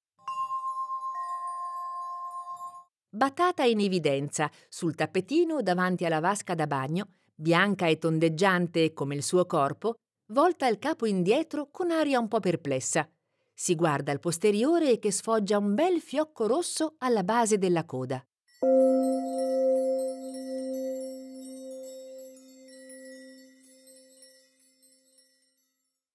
Batata 3.13 3.65
in 3.65 3.81
evidenza, 3.81 4.51
sul 4.69 4.95
tappetino 4.95 5.63
davanti 5.63 6.05
alla 6.05 6.21
vasca 6.21 6.55
da 6.55 6.67
bagno, 6.67 7.09
bianca 7.35 7.87
e 7.87 7.99
tondeggiante 7.99 8.93
come 8.93 9.15
il 9.15 9.23
suo 9.23 9.47
corpo, 9.47 9.97
volta 10.31 10.69
il 10.69 10.79
capo 10.79 11.07
indietro 11.07 11.71
con 11.71 11.91
aria 11.91 12.19
un 12.19 12.29
po' 12.29 12.41
perplessa. 12.41 13.09
Si 13.53 13.75
guarda 13.75 14.13
al 14.13 14.21
posteriore 14.21 14.99
che 14.99 15.11
sfoggia 15.11 15.59
un 15.59 15.75
bel 15.75 16.01
fiocco 16.01 16.47
rosso 16.47 16.95
alla 16.99 17.25
base 17.25 17.59
della 17.59 17.85
coda. 17.85 18.25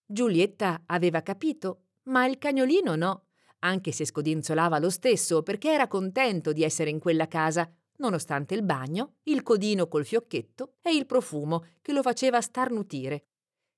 Giulietta 0.08 0.84
aveva 0.86 1.22
capito, 1.22 1.82
ma 2.04 2.26
il 2.26 2.38
cagnolino 2.38 2.96
no, 2.96 3.26
anche 3.60 3.92
se 3.92 4.06
scodinzolava 4.06 4.80
lo 4.80 4.90
stesso 4.90 5.44
perché 5.44 5.72
era 5.72 5.88
contento 5.88 6.54
di 6.54 6.64
essere 6.64 6.90
in 6.90 7.00
quella 7.00 7.28
casa, 7.28 7.70
nonostante 7.98 8.56
il 8.56 8.64
bagno, 8.64 9.16
il 9.24 9.44
codino 9.44 9.88
col 9.88 10.06
fiocchetto 10.06 10.76
e 10.82 10.96
il 10.96 11.06
profumo 11.06 11.66
che 11.82 11.92
lo 11.92 12.02
faceva 12.02 12.40
starnutire. 12.40 13.26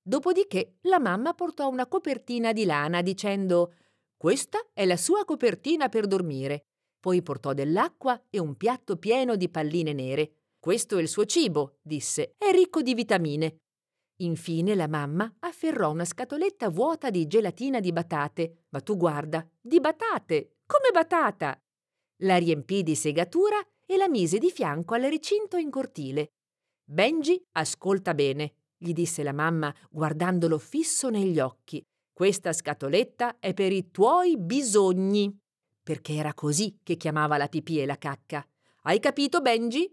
Dopodiché 0.08 0.78
la 0.84 1.00
mamma 1.00 1.34
portò 1.34 1.68
una 1.68 1.86
copertina 1.86 2.54
di 2.54 2.64
lana 2.64 3.02
dicendo 3.02 3.74
Questa 4.16 4.58
è 4.72 4.86
la 4.86 4.96
sua 4.96 5.26
copertina 5.26 5.90
per 5.90 6.08
dormire. 6.08 6.68
Poi 6.98 7.22
portò 7.22 7.52
dell'acqua 7.52 8.24
e 8.30 8.40
un 8.40 8.56
piatto 8.56 8.96
pieno 8.96 9.36
di 9.36 9.50
palline 9.50 9.92
nere. 9.92 10.32
Questo 10.60 10.98
è 10.98 11.02
il 11.02 11.10
suo 11.10 11.26
cibo, 11.26 11.80
disse, 11.82 12.36
è 12.38 12.52
ricco 12.52 12.82
di 12.82 12.94
vitamine. 12.94 13.58
Infine 14.22 14.76
la 14.76 14.88
mamma 14.88 15.30
afferrò 15.40 15.92
una 15.92 16.06
scatoletta 16.06 16.70
vuota 16.70 17.10
di 17.10 17.28
gelatina 17.28 17.82
di 17.82 17.92
batate. 17.92 18.68
Ma 18.70 18.80
tu 18.80 18.96
guarda, 18.96 19.46
di 19.60 19.82
batate! 19.82 20.60
Come 20.66 20.90
batata! 20.94 21.62
La 22.22 22.38
riempì 22.38 22.82
di 22.82 22.96
segatura 22.96 23.60
e 23.86 23.98
la 23.98 24.08
mise 24.08 24.38
di 24.38 24.52
fianco 24.52 24.94
al 24.94 25.02
recinto 25.02 25.58
in 25.58 25.70
cortile. 25.70 26.32
Benji, 26.86 27.46
ascolta 27.52 28.14
bene 28.14 28.54
gli 28.78 28.94
disse 28.94 29.24
la 29.24 29.34
mamma 29.34 29.74
guardandolo 29.90 30.58
fisso 30.58 31.10
negli 31.10 31.40
occhi. 31.40 31.84
Questa 32.14 32.54
scatoletta 32.54 33.38
è 33.40 33.54
per 33.54 33.72
i 33.72 33.92
tuoi 33.92 34.38
bisogni. 34.38 35.36
Perché 35.82 36.14
era 36.14 36.34
così 36.34 36.80
che 36.84 36.96
chiamava 36.96 37.38
la 37.38 37.48
pipì 37.48 37.80
e 37.80 37.86
la 37.86 37.98
cacca. 37.98 38.46
Hai 38.84 39.00
capito, 39.00 39.42
Benji? 39.42 39.92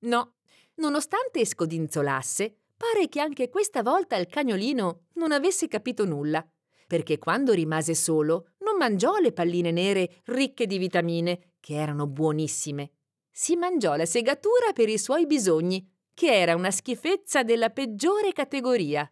No. 0.00 0.34
Nonostante 0.74 1.44
scodinzolasse, 1.44 2.56
pare 2.76 3.08
che 3.08 3.20
anche 3.20 3.48
questa 3.48 3.82
volta 3.82 4.16
il 4.16 4.26
cagnolino 4.26 5.04
non 5.14 5.32
avesse 5.32 5.68
capito 5.68 6.04
nulla, 6.04 6.44
perché 6.86 7.18
quando 7.18 7.52
rimase 7.52 7.94
solo 7.94 8.52
non 8.58 8.76
mangiò 8.76 9.18
le 9.18 9.32
palline 9.32 9.70
nere 9.70 10.22
ricche 10.24 10.66
di 10.66 10.78
vitamine, 10.78 11.52
che 11.60 11.74
erano 11.74 12.06
buonissime. 12.06 12.92
Si 13.30 13.56
mangiò 13.56 13.94
la 13.96 14.06
segatura 14.06 14.72
per 14.72 14.88
i 14.88 14.98
suoi 14.98 15.26
bisogni, 15.26 15.88
che 16.14 16.32
era 16.32 16.54
una 16.54 16.70
schifezza 16.70 17.42
della 17.42 17.70
peggiore 17.70 18.32
categoria. 18.32 19.10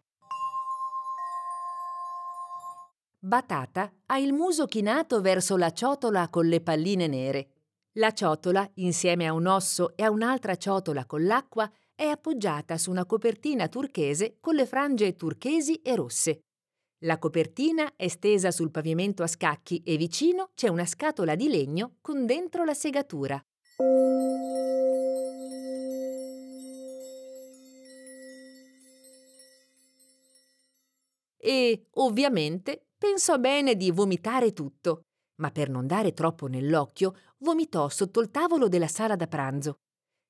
Batata 3.23 3.91
ha 4.07 4.17
il 4.17 4.33
muso 4.33 4.65
chinato 4.65 5.21
verso 5.21 5.55
la 5.55 5.71
ciotola 5.71 6.27
con 6.29 6.47
le 6.47 6.61
palline 6.61 7.07
nere. 7.07 7.47
La 7.95 8.13
ciotola, 8.13 8.67
insieme 8.75 9.27
a 9.27 9.33
un 9.33 9.45
osso 9.45 9.95
e 9.95 10.03
a 10.03 10.09
un'altra 10.09 10.55
ciotola 10.55 11.05
con 11.05 11.25
l'acqua, 11.25 11.71
è 11.93 12.05
appoggiata 12.05 12.77
su 12.77 12.89
una 12.89 13.05
copertina 13.05 13.67
turchese 13.67 14.37
con 14.39 14.55
le 14.55 14.65
frange 14.65 15.15
turchesi 15.15 15.81
e 15.83 15.95
rosse. 15.95 16.39
La 17.03 17.19
copertina 17.19 17.93
è 17.95 18.07
stesa 18.07 18.49
sul 18.49 18.71
pavimento 18.71 19.23
a 19.23 19.27
scacchi 19.27 19.83
e 19.83 19.97
vicino 19.97 20.49
c'è 20.55 20.67
una 20.67 20.85
scatola 20.85 21.35
di 21.35 21.47
legno 21.47 21.97
con 22.01 22.25
dentro 22.25 22.63
la 22.63 22.73
segatura. 22.73 23.39
E, 31.51 31.87
ovviamente, 31.95 32.91
pensò 32.97 33.37
bene 33.37 33.75
di 33.75 33.91
vomitare 33.91 34.53
tutto, 34.53 35.01
ma 35.41 35.51
per 35.51 35.69
non 35.69 35.85
dare 35.85 36.13
troppo 36.13 36.47
nell'occhio, 36.47 37.13
vomitò 37.39 37.89
sotto 37.89 38.21
il 38.21 38.31
tavolo 38.31 38.69
della 38.69 38.87
sala 38.87 39.17
da 39.17 39.27
pranzo. 39.27 39.79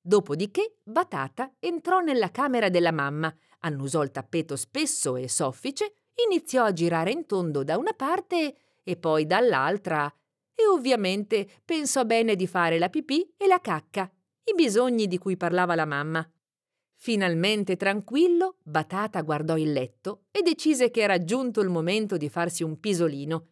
Dopodiché 0.02 0.80
Batata 0.84 1.54
entrò 1.60 2.00
nella 2.00 2.32
camera 2.32 2.70
della 2.70 2.92
mamma, 2.92 3.32
annusò 3.60 4.02
il 4.02 4.10
tappeto 4.10 4.56
spesso 4.56 5.16
e 5.16 5.30
soffice, 5.30 5.94
iniziò 6.26 6.64
a 6.64 6.74
girare 6.74 7.12
in 7.12 7.28
tondo 7.28 7.64
da 7.64 7.78
una 7.78 7.94
parte 7.94 8.56
e 8.84 8.98
poi 8.98 9.28
dall'altra 9.28 10.12
e 10.56 10.66
ovviamente 10.68 11.48
pensò 11.64 12.04
bene 12.04 12.36
di 12.36 12.48
fare 12.48 12.80
la 12.80 12.90
pipì 12.90 13.32
e 13.38 13.46
la 13.46 13.62
cacca, 13.62 14.12
i 14.46 14.56
bisogni 14.56 15.06
di 15.06 15.20
cui 15.20 15.38
parlava 15.38 15.76
la 15.76 15.86
mamma. 15.86 16.28
Finalmente 17.04 17.78
tranquillo, 17.78 18.58
Batata 18.62 19.24
guardò 19.24 19.58
il 19.58 19.72
letto 19.72 20.26
e 20.30 20.44
decise 20.44 20.92
che 20.92 21.02
era 21.02 21.24
giunto 21.24 21.60
il 21.60 21.70
momento 21.70 22.16
di 22.16 22.30
farsi 22.30 22.62
un 22.62 22.80
pisolino. 22.80 23.48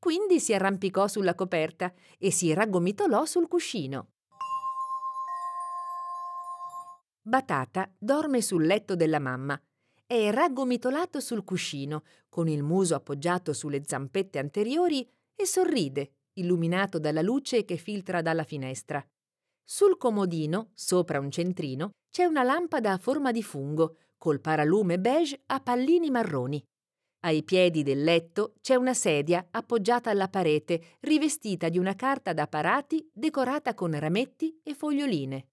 Quindi 0.00 0.40
si 0.40 0.52
arrampicò 0.52 1.06
sulla 1.06 1.36
coperta 1.36 1.94
e 2.18 2.32
si 2.32 2.52
raggomitolò 2.52 3.24
sul 3.24 3.46
cuscino. 3.46 4.14
Batata 7.22 7.88
dorme 7.96 8.42
sul 8.42 8.66
letto 8.66 8.96
della 8.96 9.20
mamma. 9.20 9.62
È 10.04 10.32
raggomitolato 10.32 11.20
sul 11.20 11.44
cuscino, 11.44 12.02
con 12.28 12.48
il 12.48 12.64
muso 12.64 12.96
appoggiato 12.96 13.52
sulle 13.52 13.84
zampette 13.86 14.40
anteriori 14.40 15.08
e 15.36 15.46
sorride, 15.46 16.14
illuminato 16.32 16.98
dalla 16.98 17.22
luce 17.22 17.64
che 17.64 17.76
filtra 17.76 18.22
dalla 18.22 18.42
finestra. 18.42 19.00
Sul 19.70 19.98
comodino, 19.98 20.70
sopra 20.72 21.20
un 21.20 21.30
centrino, 21.30 21.90
c'è 22.10 22.24
una 22.24 22.42
lampada 22.42 22.92
a 22.92 22.96
forma 22.96 23.32
di 23.32 23.42
fungo, 23.42 23.98
col 24.16 24.40
paralume 24.40 24.98
beige 24.98 25.42
a 25.44 25.60
pallini 25.60 26.08
marroni. 26.08 26.64
Ai 27.24 27.42
piedi 27.42 27.82
del 27.82 28.02
letto 28.02 28.54
c'è 28.62 28.76
una 28.76 28.94
sedia 28.94 29.46
appoggiata 29.50 30.08
alla 30.08 30.28
parete, 30.28 30.96
rivestita 31.00 31.68
di 31.68 31.76
una 31.76 31.94
carta 31.94 32.32
da 32.32 32.46
parati 32.46 33.10
decorata 33.12 33.74
con 33.74 33.92
rametti 33.92 34.58
e 34.64 34.72
foglioline. 34.72 35.48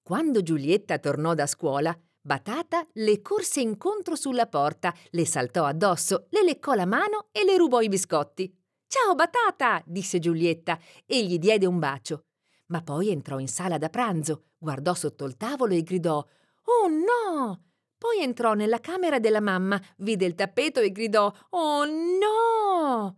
Quando 0.00 0.42
Giulietta 0.44 0.96
tornò 1.00 1.34
da 1.34 1.48
scuola, 1.48 1.98
Batata 2.22 2.86
le 2.94 3.22
corse 3.22 3.62
incontro 3.62 4.14
sulla 4.14 4.46
porta, 4.46 4.94
le 5.12 5.24
saltò 5.24 5.64
addosso, 5.64 6.26
le 6.28 6.42
leccò 6.42 6.74
la 6.74 6.84
mano 6.84 7.28
e 7.32 7.44
le 7.44 7.56
rubò 7.56 7.80
i 7.80 7.88
biscotti. 7.88 8.54
Ciao 8.86 9.14
Batata! 9.14 9.82
disse 9.86 10.18
Giulietta 10.18 10.78
e 11.06 11.24
gli 11.24 11.38
diede 11.38 11.64
un 11.64 11.78
bacio. 11.78 12.26
Ma 12.66 12.82
poi 12.82 13.08
entrò 13.08 13.38
in 13.38 13.48
sala 13.48 13.78
da 13.78 13.88
pranzo, 13.88 14.48
guardò 14.58 14.92
sotto 14.92 15.24
il 15.24 15.38
tavolo 15.38 15.72
e 15.72 15.82
gridò 15.82 16.18
Oh 16.18 16.88
no! 16.88 17.62
Poi 17.96 18.20
entrò 18.20 18.52
nella 18.52 18.80
camera 18.80 19.18
della 19.18 19.40
mamma, 19.40 19.80
vide 19.98 20.26
il 20.26 20.34
tappeto 20.34 20.80
e 20.80 20.92
gridò 20.92 21.32
Oh 21.50 21.84
no! 21.86 23.16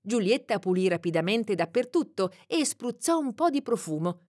Giulietta 0.00 0.58
pulì 0.58 0.88
rapidamente 0.88 1.54
dappertutto 1.54 2.32
e 2.46 2.64
spruzzò 2.64 3.18
un 3.18 3.34
po' 3.34 3.50
di 3.50 3.60
profumo. 3.60 4.27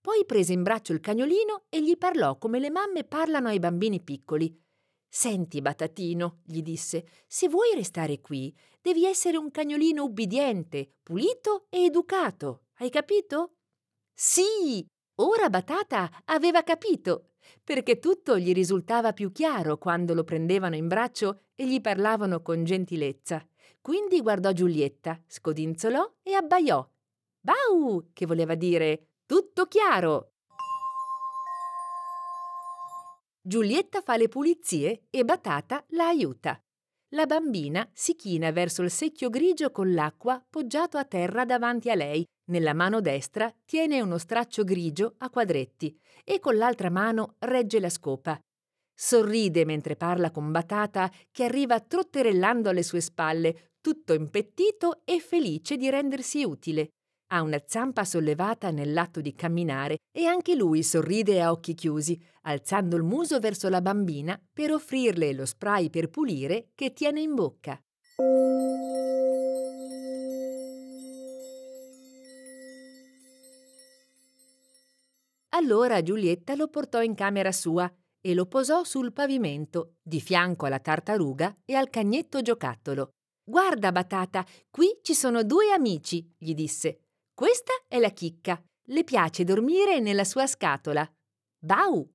Poi 0.00 0.24
prese 0.24 0.52
in 0.52 0.62
braccio 0.62 0.92
il 0.92 1.00
cagnolino 1.00 1.64
e 1.68 1.82
gli 1.82 1.96
parlò 1.96 2.38
come 2.38 2.58
le 2.58 2.70
mamme 2.70 3.04
parlano 3.04 3.48
ai 3.48 3.58
bambini 3.58 4.00
piccoli. 4.00 4.56
Senti, 5.08 5.60
Batatino, 5.62 6.40
gli 6.44 6.62
disse, 6.62 7.06
se 7.26 7.48
vuoi 7.48 7.74
restare 7.74 8.20
qui, 8.20 8.54
devi 8.80 9.06
essere 9.06 9.36
un 9.36 9.50
cagnolino 9.50 10.04
ubbidiente, 10.04 10.96
pulito 11.02 11.66
e 11.70 11.84
educato. 11.84 12.64
Hai 12.78 12.90
capito? 12.90 13.54
Sì! 14.14 14.86
Ora 15.20 15.50
Batata 15.50 16.22
aveva 16.26 16.62
capito, 16.62 17.30
perché 17.64 17.98
tutto 17.98 18.38
gli 18.38 18.52
risultava 18.52 19.12
più 19.12 19.32
chiaro 19.32 19.78
quando 19.78 20.14
lo 20.14 20.22
prendevano 20.22 20.76
in 20.76 20.86
braccio 20.86 21.46
e 21.56 21.66
gli 21.66 21.80
parlavano 21.80 22.40
con 22.40 22.62
gentilezza. 22.62 23.44
Quindi 23.80 24.20
guardò 24.20 24.52
Giulietta, 24.52 25.20
scodinzolò 25.26 26.18
e 26.22 26.34
abbaiò. 26.34 26.88
Bau! 27.40 28.10
che 28.12 28.26
voleva 28.26 28.54
dire 28.54 29.07
tutto 29.28 29.66
chiaro! 29.66 30.30
Giulietta 33.42 34.00
fa 34.00 34.16
le 34.16 34.26
pulizie 34.26 35.02
e 35.10 35.22
Batata 35.22 35.84
la 35.88 36.06
aiuta. 36.06 36.58
La 37.10 37.26
bambina 37.26 37.86
si 37.92 38.14
china 38.14 38.50
verso 38.52 38.80
il 38.80 38.90
secchio 38.90 39.28
grigio 39.28 39.70
con 39.70 39.92
l'acqua 39.92 40.42
poggiato 40.48 40.96
a 40.96 41.04
terra 41.04 41.44
davanti 41.44 41.90
a 41.90 41.94
lei. 41.94 42.24
Nella 42.46 42.72
mano 42.72 43.02
destra 43.02 43.54
tiene 43.66 44.00
uno 44.00 44.16
straccio 44.16 44.64
grigio 44.64 45.16
a 45.18 45.28
quadretti 45.28 45.94
e 46.24 46.40
con 46.40 46.56
l'altra 46.56 46.88
mano 46.88 47.34
regge 47.40 47.80
la 47.80 47.90
scopa. 47.90 48.40
Sorride 48.94 49.66
mentre 49.66 49.96
parla 49.96 50.30
con 50.30 50.50
Batata 50.50 51.12
che 51.30 51.44
arriva 51.44 51.80
trotterellando 51.80 52.70
alle 52.70 52.82
sue 52.82 53.02
spalle, 53.02 53.72
tutto 53.82 54.14
impettito 54.14 55.02
e 55.04 55.20
felice 55.20 55.76
di 55.76 55.90
rendersi 55.90 56.44
utile. 56.44 56.92
Ha 57.30 57.42
una 57.42 57.62
zampa 57.66 58.06
sollevata 58.06 58.70
nell'atto 58.70 59.20
di 59.20 59.34
camminare 59.34 59.98
e 60.10 60.24
anche 60.24 60.54
lui 60.54 60.82
sorride 60.82 61.42
a 61.42 61.50
occhi 61.50 61.74
chiusi, 61.74 62.18
alzando 62.42 62.96
il 62.96 63.02
muso 63.02 63.38
verso 63.38 63.68
la 63.68 63.82
bambina 63.82 64.40
per 64.50 64.72
offrirle 64.72 65.34
lo 65.34 65.44
spray 65.44 65.90
per 65.90 66.08
pulire 66.08 66.70
che 66.74 66.94
tiene 66.94 67.20
in 67.20 67.34
bocca. 67.34 67.78
Allora 75.50 76.02
Giulietta 76.02 76.54
lo 76.54 76.68
portò 76.68 77.02
in 77.02 77.14
camera 77.14 77.52
sua 77.52 77.92
e 78.20 78.32
lo 78.32 78.46
posò 78.46 78.84
sul 78.84 79.12
pavimento, 79.12 79.96
di 80.02 80.20
fianco 80.20 80.64
alla 80.64 80.78
tartaruga 80.78 81.58
e 81.66 81.74
al 81.74 81.90
cagnetto 81.90 82.40
giocattolo. 82.40 83.10
Guarda, 83.44 83.92
Batata, 83.92 84.46
qui 84.70 84.98
ci 85.02 85.14
sono 85.14 85.42
due 85.42 85.72
amici, 85.72 86.34
gli 86.38 86.54
disse. 86.54 87.07
Questa 87.38 87.72
è 87.86 88.00
la 88.00 88.10
chicca. 88.10 88.60
Le 88.86 89.04
piace 89.04 89.44
dormire 89.44 90.00
nella 90.00 90.24
sua 90.24 90.48
scatola. 90.48 91.08
Bau! 91.56 92.12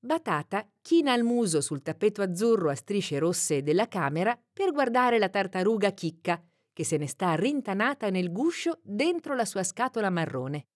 Batata 0.00 0.68
china 0.82 1.14
il 1.14 1.22
muso 1.22 1.60
sul 1.60 1.80
tappeto 1.80 2.20
azzurro 2.20 2.70
a 2.70 2.74
strisce 2.74 3.20
rosse 3.20 3.62
della 3.62 3.86
camera 3.86 4.36
per 4.52 4.72
guardare 4.72 5.20
la 5.20 5.28
tartaruga 5.28 5.92
chicca, 5.92 6.42
che 6.72 6.82
se 6.82 6.96
ne 6.96 7.06
sta 7.06 7.36
rintanata 7.36 8.10
nel 8.10 8.32
guscio 8.32 8.80
dentro 8.82 9.36
la 9.36 9.44
sua 9.44 9.62
scatola 9.62 10.10
marrone. 10.10 10.66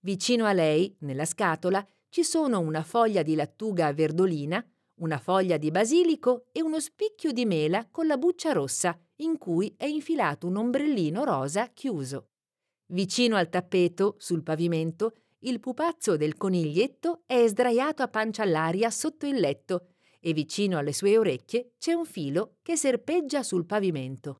Vicino 0.00 0.46
a 0.46 0.52
lei, 0.52 0.96
nella 1.02 1.26
scatola, 1.26 1.86
ci 2.08 2.24
sono 2.24 2.58
una 2.58 2.82
foglia 2.82 3.22
di 3.22 3.36
lattuga 3.36 3.92
verdolina, 3.92 4.68
una 4.96 5.18
foglia 5.18 5.58
di 5.58 5.70
basilico 5.70 6.48
e 6.50 6.60
uno 6.60 6.80
spicchio 6.80 7.30
di 7.30 7.46
mela 7.46 7.86
con 7.88 8.08
la 8.08 8.16
buccia 8.16 8.50
rossa, 8.50 9.00
in 9.20 9.38
cui 9.38 9.74
è 9.76 9.86
infilato 9.86 10.46
un 10.46 10.56
ombrellino 10.56 11.24
rosa 11.24 11.68
chiuso. 11.68 12.28
Vicino 12.86 13.36
al 13.36 13.48
tappeto, 13.48 14.16
sul 14.18 14.42
pavimento, 14.42 15.14
il 15.40 15.60
pupazzo 15.60 16.16
del 16.16 16.36
coniglietto 16.36 17.22
è 17.26 17.46
sdraiato 17.46 18.02
a 18.02 18.08
pancia 18.08 18.42
all'aria 18.42 18.90
sotto 18.90 19.26
il 19.26 19.36
letto 19.36 19.90
e 20.20 20.32
vicino 20.32 20.78
alle 20.78 20.92
sue 20.92 21.16
orecchie 21.16 21.74
c'è 21.78 21.92
un 21.92 22.04
filo 22.04 22.56
che 22.62 22.76
serpeggia 22.76 23.42
sul 23.42 23.64
pavimento. 23.66 24.38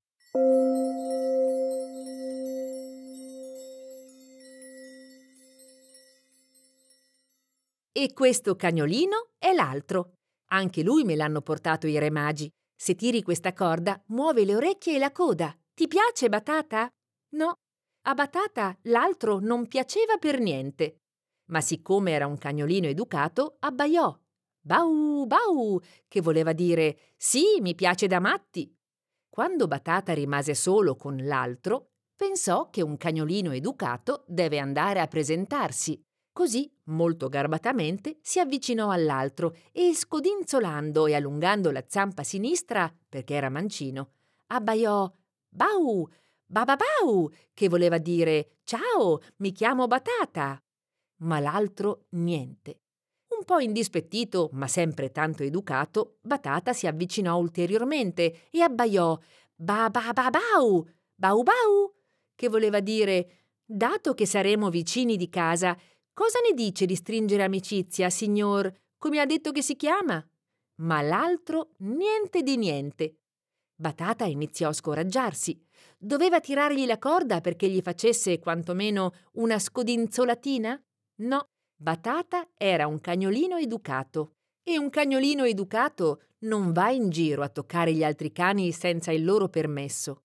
E 7.93 8.13
questo 8.13 8.55
cagnolino 8.55 9.31
è 9.39 9.53
l'altro. 9.53 10.13
Anche 10.51 10.83
lui 10.83 11.05
me 11.05 11.17
l'hanno 11.17 11.43
portato 11.43 11.87
i 11.87 11.99
re 11.99 12.11
magi. 12.11 12.49
Se 12.81 12.95
tiri 12.95 13.23
questa 13.25 13.53
corda, 13.55 14.01
muove 14.07 14.45
le 14.45 14.55
orecchie 14.55 14.95
e 14.95 14.99
la 14.99 15.11
coda. 15.11 15.53
Ti 15.75 15.89
piace, 15.89 16.29
Batata? 16.29 16.89
No. 17.31 17.55
A 18.03 18.15
Batata 18.15 18.79
l'altro 18.83 19.41
non 19.41 19.67
piaceva 19.67 20.17
per 20.17 20.39
niente. 20.39 21.01
Ma 21.47 21.61
siccome 21.61 22.13
era 22.13 22.29
un 22.29 22.39
cagnolino 22.39 22.87
educato, 22.87 23.57
abbaiò. 23.59 24.17
Bau, 24.61 25.27
bau, 25.27 25.81
che 26.07 26.21
voleva 26.21 26.53
dire 26.53 27.15
sì, 27.17 27.59
mi 27.61 27.75
piace 27.75 28.07
da 28.07 28.21
matti. 28.21 28.73
Quando 29.29 29.67
Batata 29.67 30.13
rimase 30.15 30.55
solo 30.55 30.95
con 30.95 31.17
l'altro, 31.17 31.95
pensò 32.15 32.71
che 32.71 32.83
un 32.83 32.97
cagnolino 32.97 33.51
educato 33.51 34.25
deve 34.29 34.61
andare 34.61 35.01
a 35.01 35.09
presentarsi 35.09 36.01
Così, 36.39 36.73
molto 36.85 37.29
garbatamente, 37.29 38.19
si 38.23 38.39
avvicinò 38.39 38.91
all'altro 38.91 39.57
e, 39.73 39.93
scodinzolando 39.93 41.09
e 41.09 41.17
allungando 41.17 41.73
la 41.73 41.83
zampa 41.89 42.23
sinistra, 42.23 42.95
perché 43.09 43.35
era 43.35 43.49
mancino, 43.49 44.11
abbaiò 44.47 45.13
Bau, 45.49 46.09
bababau, 46.47 47.29
che 47.53 47.69
voleva 47.69 47.99
dire 47.99 48.59
Ciao, 48.63 49.19
mi 49.39 49.51
chiamo 49.51 49.89
Batata. 49.89 50.63
Ma 51.23 51.41
l'altro 51.41 52.05
niente. 52.11 52.83
Un 53.37 53.45
po' 53.45 53.59
indispettito, 53.59 54.49
ma 54.53 54.69
sempre 54.69 55.11
tanto 55.11 55.43
educato, 55.43 56.19
Batata 56.21 56.73
si 56.73 56.87
avvicinò 56.87 57.37
ulteriormente 57.37 58.43
e 58.53 58.63
abbaiò 58.63 59.19
Babababau, 59.57 60.89
bau 61.17 61.43
bau, 61.43 61.95
che 62.37 62.49
voleva 62.49 62.79
dire 62.79 63.33
Dato 63.65 64.15
che 64.15 64.25
saremo 64.25 64.71
vicini 64.71 65.17
di 65.17 65.29
casa, 65.29 65.77
Cosa 66.19 66.41
ne 66.41 66.53
dice 66.53 66.85
di 66.85 66.97
stringere 66.97 67.45
amicizia, 67.45 68.11
signor, 68.11 68.75
come 68.99 69.21
ha 69.21 69.25
detto 69.25 69.53
che 69.53 69.63
si 69.63 69.77
chiama? 69.77 70.21
Ma 70.81 71.01
l'altro 71.01 71.75
niente 71.77 72.43
di 72.43 72.57
niente. 72.57 73.19
Batata 73.77 74.25
iniziò 74.25 74.71
a 74.71 74.73
scoraggiarsi. 74.73 75.57
Doveva 75.97 76.41
tirargli 76.41 76.87
la 76.87 76.99
corda 76.99 77.41
perché 77.41 77.69
gli 77.69 77.81
facesse 77.81 78.41
quantomeno 78.41 79.13
una 79.35 79.61
scodinzolatina? 79.61 80.83
No, 81.21 81.51
Batata 81.77 82.49
era 82.57 82.89
un 82.89 83.01
cagnolino 83.01 83.57
educato 83.57 84.33
e 84.65 84.77
un 84.77 84.91
cagnolino 84.91 85.45
educato 85.45 86.23
non 86.39 86.73
va 86.73 86.91
in 86.91 87.11
giro 87.11 87.43
a 87.43 87.49
toccare 87.49 87.93
gli 87.93 88.03
altri 88.03 88.33
cani 88.33 88.73
senza 88.73 89.13
il 89.13 89.25
loro 89.25 89.49
permesso. 89.49 90.25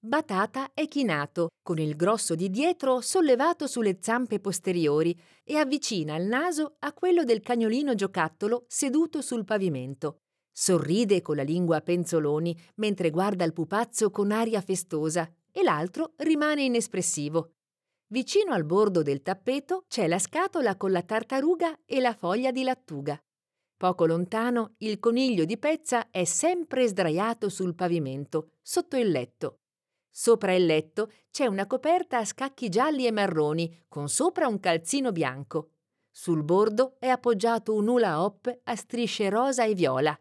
Batata 0.00 0.70
è 0.74 0.86
chinato, 0.86 1.48
con 1.60 1.78
il 1.78 1.96
grosso 1.96 2.36
di 2.36 2.50
dietro 2.50 3.00
sollevato 3.00 3.66
sulle 3.66 3.98
zampe 4.00 4.38
posteriori 4.38 5.18
e 5.42 5.56
avvicina 5.56 6.14
il 6.14 6.24
naso 6.24 6.76
a 6.78 6.92
quello 6.92 7.24
del 7.24 7.40
cagnolino 7.40 7.96
giocattolo 7.96 8.64
seduto 8.68 9.20
sul 9.20 9.44
pavimento. 9.44 10.18
Sorride 10.52 11.20
con 11.20 11.34
la 11.34 11.42
lingua 11.42 11.78
a 11.78 11.80
penzoloni 11.80 12.56
mentre 12.76 13.10
guarda 13.10 13.44
il 13.44 13.52
pupazzo 13.52 14.12
con 14.12 14.30
aria 14.30 14.60
festosa 14.60 15.28
e 15.50 15.64
l'altro 15.64 16.12
rimane 16.18 16.62
inespressivo. 16.62 17.54
Vicino 18.06 18.52
al 18.52 18.64
bordo 18.64 19.02
del 19.02 19.20
tappeto 19.20 19.82
c'è 19.88 20.06
la 20.06 20.20
scatola 20.20 20.76
con 20.76 20.92
la 20.92 21.02
tartaruga 21.02 21.80
e 21.84 21.98
la 21.98 22.14
foglia 22.14 22.52
di 22.52 22.62
lattuga. 22.62 23.20
Poco 23.76 24.06
lontano 24.06 24.74
il 24.78 25.00
coniglio 25.00 25.44
di 25.44 25.58
pezza 25.58 26.08
è 26.10 26.22
sempre 26.22 26.86
sdraiato 26.86 27.48
sul 27.48 27.74
pavimento, 27.74 28.52
sotto 28.62 28.96
il 28.96 29.10
letto. 29.10 29.58
Sopra 30.10 30.54
il 30.54 30.66
letto 30.66 31.10
c'è 31.30 31.46
una 31.46 31.66
coperta 31.66 32.18
a 32.18 32.24
scacchi 32.24 32.68
gialli 32.68 33.06
e 33.06 33.12
marroni, 33.12 33.84
con 33.88 34.08
sopra 34.08 34.48
un 34.48 34.58
calzino 34.58 35.12
bianco. 35.12 35.70
Sul 36.10 36.42
bordo 36.42 36.96
è 36.98 37.08
appoggiato 37.08 37.74
un 37.74 37.88
hula 37.88 38.22
hop 38.22 38.60
a 38.64 38.76
strisce 38.76 39.28
rosa 39.28 39.64
e 39.64 39.74
viola. 39.74 40.18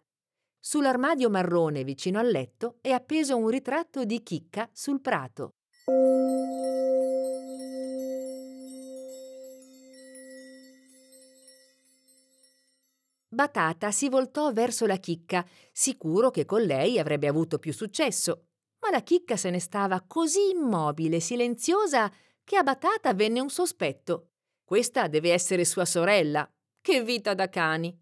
Sull'armadio 0.59 1.29
marrone 1.29 1.83
vicino 1.83 2.19
al 2.19 2.27
letto 2.27 2.77
è 2.81 2.91
appeso 2.91 3.37
un 3.37 3.47
ritratto 3.47 4.03
di 4.03 4.21
Chicca 4.21 4.69
sul 4.71 5.01
prato. 5.01 5.53
Batata 13.29 13.91
si 13.91 14.09
voltò 14.09 14.51
verso 14.51 14.87
la 14.87 14.95
chicca, 14.95 15.45
sicuro 15.71 16.31
che 16.31 16.45
con 16.45 16.63
lei 16.63 16.97
avrebbe 16.97 17.27
avuto 17.27 17.59
più 17.59 17.71
successo, 17.71 18.46
ma 18.87 18.95
la 18.95 19.03
chicca 19.03 19.35
se 19.35 19.49
ne 19.49 19.59
stava 19.59 20.01
così 20.07 20.51
immobile, 20.51 21.19
silenziosa, 21.19 22.09
che 22.45 22.55
a 22.55 22.63
Batata 22.63 23.13
venne 23.13 23.41
un 23.41 23.49
sospetto. 23.49 24.29
Questa 24.63 25.07
deve 25.07 25.33
essere 25.33 25.65
sua 25.65 25.83
sorella. 25.83 26.49
Che 26.79 27.03
vita 27.03 27.33
da 27.33 27.49
cani! 27.49 27.93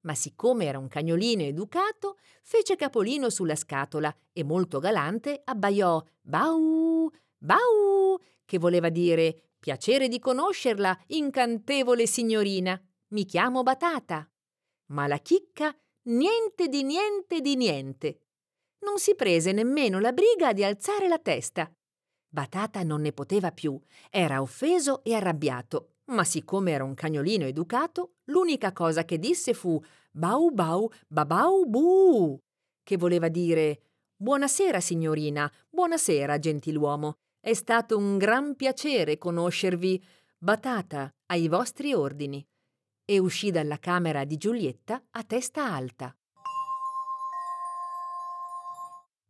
Ma 0.00 0.16
siccome 0.16 0.64
era 0.64 0.78
un 0.78 0.88
cagnolino 0.88 1.42
educato, 1.42 2.18
fece 2.42 2.74
capolino 2.74 3.30
sulla 3.30 3.54
scatola 3.54 4.12
e 4.32 4.42
molto 4.42 4.80
galante 4.80 5.42
abbaiò 5.44 6.02
Bau, 6.20 7.08
Bau, 7.38 8.18
che 8.44 8.58
voleva 8.58 8.88
dire 8.88 9.50
piacere 9.60 10.08
di 10.08 10.18
conoscerla, 10.18 11.04
incantevole 11.08 12.08
signorina. 12.08 12.80
Mi 13.10 13.24
chiamo 13.24 13.62
Batata. 13.62 14.28
Ma 14.86 15.06
la 15.06 15.18
chicca 15.18 15.72
niente 16.06 16.66
di 16.66 16.82
niente 16.82 17.40
di 17.40 17.54
niente 17.54 18.21
non 18.82 18.98
si 18.98 19.14
prese 19.14 19.52
nemmeno 19.52 19.98
la 19.98 20.12
briga 20.12 20.52
di 20.52 20.64
alzare 20.64 21.08
la 21.08 21.18
testa. 21.18 21.70
Batata 22.28 22.82
non 22.82 23.00
ne 23.02 23.12
poteva 23.12 23.50
più, 23.50 23.78
era 24.10 24.40
offeso 24.40 25.02
e 25.04 25.14
arrabbiato, 25.14 25.96
ma 26.06 26.24
siccome 26.24 26.72
era 26.72 26.84
un 26.84 26.94
cagnolino 26.94 27.44
educato, 27.44 28.14
l'unica 28.24 28.72
cosa 28.72 29.04
che 29.04 29.18
disse 29.18 29.54
fu 29.54 29.82
bau 30.10 30.50
bau 30.50 30.90
babau 31.08 31.66
bu, 31.66 32.38
che 32.82 32.96
voleva 32.96 33.28
dire 33.28 33.80
Buonasera 34.22 34.78
signorina, 34.78 35.50
buonasera 35.68 36.38
gentiluomo. 36.38 37.14
È 37.40 37.54
stato 37.54 37.98
un 37.98 38.18
gran 38.18 38.54
piacere 38.54 39.18
conoscervi. 39.18 40.00
Batata, 40.38 41.12
ai 41.26 41.48
vostri 41.48 41.92
ordini. 41.92 42.40
E 43.04 43.18
uscì 43.18 43.50
dalla 43.50 43.78
camera 43.78 44.24
di 44.24 44.36
Giulietta 44.36 45.02
a 45.10 45.24
testa 45.24 45.64
alta. 45.64 46.16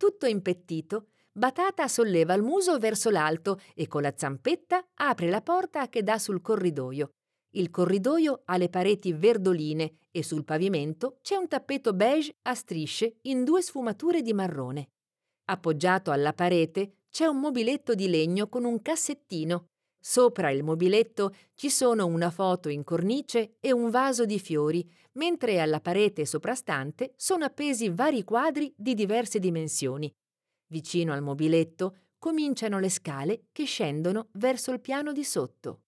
Tutto 0.03 0.27
impettito, 0.27 1.11
Batata 1.31 1.87
solleva 1.87 2.35
il 2.35 2.43
muso 2.43 2.77
verso 2.79 3.09
l'alto 3.09 3.61
e 3.73 3.87
con 3.87 4.03
la 4.03 4.13
zampetta 4.17 4.85
apre 4.95 5.31
la 5.31 5.43
porta 5.43 5.89
che 5.89 6.03
dà 6.03 6.19
sul 6.19 6.41
corridoio. 6.41 7.13
Il 7.51 7.71
corridoio 7.71 8.43
ha 8.47 8.57
le 8.57 8.69
pareti 8.69 9.13
verdoline 9.13 9.99
e 10.11 10.25
sul 10.25 10.43
pavimento 10.43 11.19
c'è 11.23 11.37
un 11.37 11.47
tappeto 11.47 11.93
beige 11.93 12.35
a 12.43 12.55
strisce 12.57 13.19
in 13.23 13.45
due 13.45 13.63
sfumature 13.63 14.23
di 14.23 14.33
marrone. 14.33 14.89
Appoggiato 15.45 16.11
alla 16.11 16.33
parete 16.33 17.03
c'è 17.09 17.27
un 17.27 17.39
mobiletto 17.39 17.95
di 17.95 18.09
legno 18.09 18.49
con 18.49 18.65
un 18.65 18.83
cassettino. 18.83 19.69
Sopra 20.05 20.51
il 20.51 20.65
mobiletto 20.65 21.33
ci 21.55 21.71
sono 21.71 22.07
una 22.07 22.31
foto 22.31 22.69
in 22.69 22.83
cornice 22.83 23.59
e 23.61 23.71
un 23.71 23.89
vaso 23.89 24.25
di 24.25 24.41
fiori, 24.41 24.85
mentre 25.13 25.61
alla 25.61 25.81
parete 25.81 26.27
soprastante 26.27 27.13
sono 27.17 27.45
appesi 27.45 27.89
vari 27.89 28.25
quadri 28.25 28.75
di 28.77 28.95
diverse 28.95 29.39
dimensioni. 29.39 30.13
Vicino 30.67 31.13
al 31.13 31.23
mobiletto 31.23 31.99
cominciano 32.19 32.81
le 32.81 32.91
scale 32.91 33.45
che 33.53 33.63
scendono 33.63 34.27
verso 34.33 34.73
il 34.73 34.81
piano 34.81 35.13
di 35.13 35.23
sotto. 35.23 35.83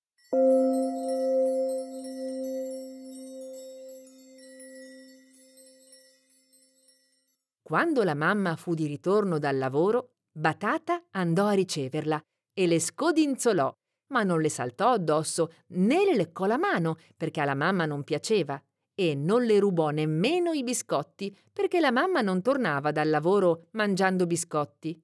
Quando 7.62 8.04
la 8.04 8.14
mamma 8.14 8.54
fu 8.54 8.74
di 8.74 8.86
ritorno 8.86 9.40
dal 9.40 9.58
lavoro, 9.58 10.10
Batata 10.30 11.02
andò 11.10 11.46
a 11.46 11.52
riceverla 11.52 12.22
e 12.52 12.66
le 12.68 12.78
scodinzolò 12.78 13.76
ma 14.08 14.22
non 14.22 14.40
le 14.40 14.48
saltò 14.48 14.90
addosso 14.92 15.52
né 15.68 16.04
le 16.04 16.14
leccò 16.14 16.46
la 16.46 16.58
mano 16.58 16.96
perché 17.16 17.40
alla 17.40 17.54
mamma 17.54 17.86
non 17.86 18.04
piaceva 18.04 18.60
e 18.94 19.14
non 19.14 19.42
le 19.44 19.58
rubò 19.58 19.90
nemmeno 19.90 20.52
i 20.52 20.62
biscotti 20.62 21.36
perché 21.52 21.80
la 21.80 21.90
mamma 21.90 22.20
non 22.20 22.42
tornava 22.42 22.92
dal 22.92 23.10
lavoro 23.10 23.66
mangiando 23.72 24.26
biscotti. 24.26 25.00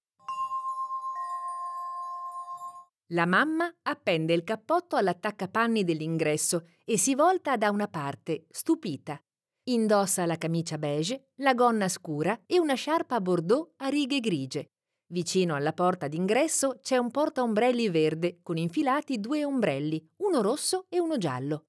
La 3.13 3.27
mamma 3.27 3.73
appende 3.83 4.35
il 4.35 4.45
cappotto 4.45 4.95
all'attaccapanni 4.95 5.83
dell'ingresso 5.83 6.69
e 6.85 6.97
si 6.97 7.17
volta 7.17 7.57
da 7.57 7.71
una 7.71 7.89
parte, 7.89 8.47
stupita. 8.51 9.21
Indossa 9.65 10.27
la 10.27 10.37
camicia 10.37 10.79
beige, 10.79 11.31
la 11.37 11.55
gonna 11.55 11.89
scura 11.89 12.39
e 12.47 12.61
una 12.61 12.75
sciarpa 12.75 13.17
a 13.17 13.21
bordeaux 13.21 13.73
a 13.79 13.89
righe 13.89 14.21
grigie. 14.21 14.71
Vicino 15.12 15.57
alla 15.57 15.73
porta 15.73 16.07
d'ingresso 16.07 16.79
c'è 16.83 16.96
un 16.96 17.11
portaombrelli 17.11 17.88
verde 17.88 18.38
con 18.42 18.57
infilati 18.57 19.18
due 19.18 19.44
ombrelli, 19.44 20.09
uno 20.18 20.40
rosso 20.40 20.87
e 20.88 21.01
uno 21.01 21.18
giallo. 21.18 21.64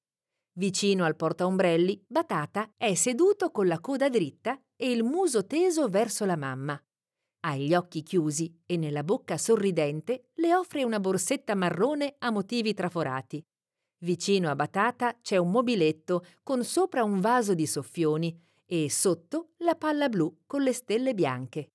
Vicino 0.54 1.06
al 1.06 1.16
portaombrelli, 1.16 2.06
Batata 2.08 2.72
è 2.78 2.94
seduto 2.94 3.50
con 3.50 3.66
la 3.66 3.80
coda 3.80 4.10
dritta 4.10 4.62
e 4.76 4.92
il 4.92 5.04
muso 5.04 5.48
teso 5.48 5.88
verso 5.88 6.26
la 6.26 6.36
mamma. 6.36 6.80
Ha 7.44 7.56
gli 7.56 7.74
occhi 7.74 8.04
chiusi 8.04 8.62
e 8.68 8.78
nella 8.78 9.04
bocca 9.04 9.40
sorridente 9.40 10.30
le 10.36 10.54
offre 10.54 10.84
una 10.84 11.00
borsetta 11.00 11.56
marrone 11.56 12.18
a 12.20 12.30
motivi 12.30 12.76
traforati. 12.76 13.44
Vicino 14.04 14.52
a 14.52 14.56
Batata 14.56 15.18
c'è 15.20 15.38
un 15.38 15.50
mobiletto 15.50 16.24
con 16.44 16.64
sopra 16.64 17.04
un 17.04 17.20
vaso 17.20 17.56
di 17.56 17.66
soffioni 17.66 18.40
e 18.68 18.88
sotto 18.92 19.54
la 19.58 19.74
palla 19.74 20.10
blu 20.10 20.42
con 20.46 20.62
le 20.62 20.74
stelle 20.74 21.16
bianche. 21.16 21.72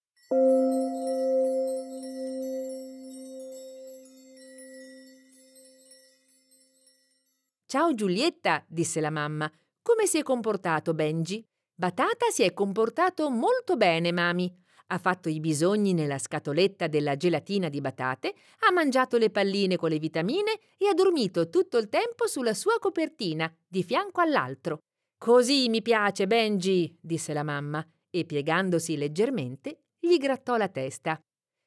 Ciao 7.68 7.94
Giulietta, 7.94 8.64
disse 8.68 9.00
la 9.00 9.10
mamma. 9.10 9.50
Come 9.82 10.06
si 10.06 10.18
è 10.18 10.22
comportato 10.22 10.94
Benji? 10.94 11.44
Batata 11.74 12.30
si 12.30 12.44
è 12.44 12.52
comportato 12.52 13.28
molto 13.28 13.76
bene, 13.76 14.12
mami. 14.12 14.56
Ha 14.86 14.98
fatto 14.98 15.28
i 15.28 15.40
bisogni 15.40 15.92
nella 15.92 16.18
scatoletta 16.18 16.86
della 16.86 17.16
gelatina 17.16 17.68
di 17.68 17.80
batate, 17.80 18.34
ha 18.68 18.72
mangiato 18.72 19.18
le 19.18 19.30
palline 19.30 19.76
con 19.76 19.90
le 19.90 19.98
vitamine 19.98 20.60
e 20.78 20.86
ha 20.86 20.94
dormito 20.94 21.48
tutto 21.48 21.76
il 21.78 21.88
tempo 21.88 22.28
sulla 22.28 22.54
sua 22.54 22.78
copertina, 22.78 23.52
di 23.66 23.82
fianco 23.82 24.20
all'altro. 24.20 24.78
Così 25.18 25.68
mi 25.68 25.82
piace, 25.82 26.28
Benji, 26.28 26.96
disse 27.00 27.32
la 27.32 27.42
mamma, 27.42 27.84
e 28.10 28.24
piegandosi 28.24 28.96
leggermente 28.96 29.86
gli 29.98 30.18
grattò 30.18 30.56
la 30.56 30.68
testa. 30.68 31.20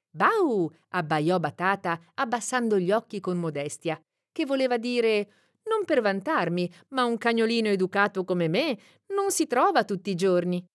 Bau! 0.10 0.72
abbaiò 0.91 1.39
Batata, 1.39 2.00
abbassando 2.14 2.80
gli 2.80 2.89
occhi 2.89 3.20
con 3.20 3.38
modestia, 3.38 4.02
che 4.32 4.45
voleva 4.45 4.78
dire 4.78 5.49
non 5.70 5.86
per 5.86 6.01
vantarmi, 6.01 6.72
ma 6.89 7.05
un 7.05 7.17
cagnolino 7.17 7.67
educato 7.70 8.24
come 8.24 8.47
me 8.47 8.78
non 9.13 9.32
si 9.32 9.47
trova 9.47 9.84
tutti 9.84 10.09
i 10.09 10.15
giorni. 10.15 10.65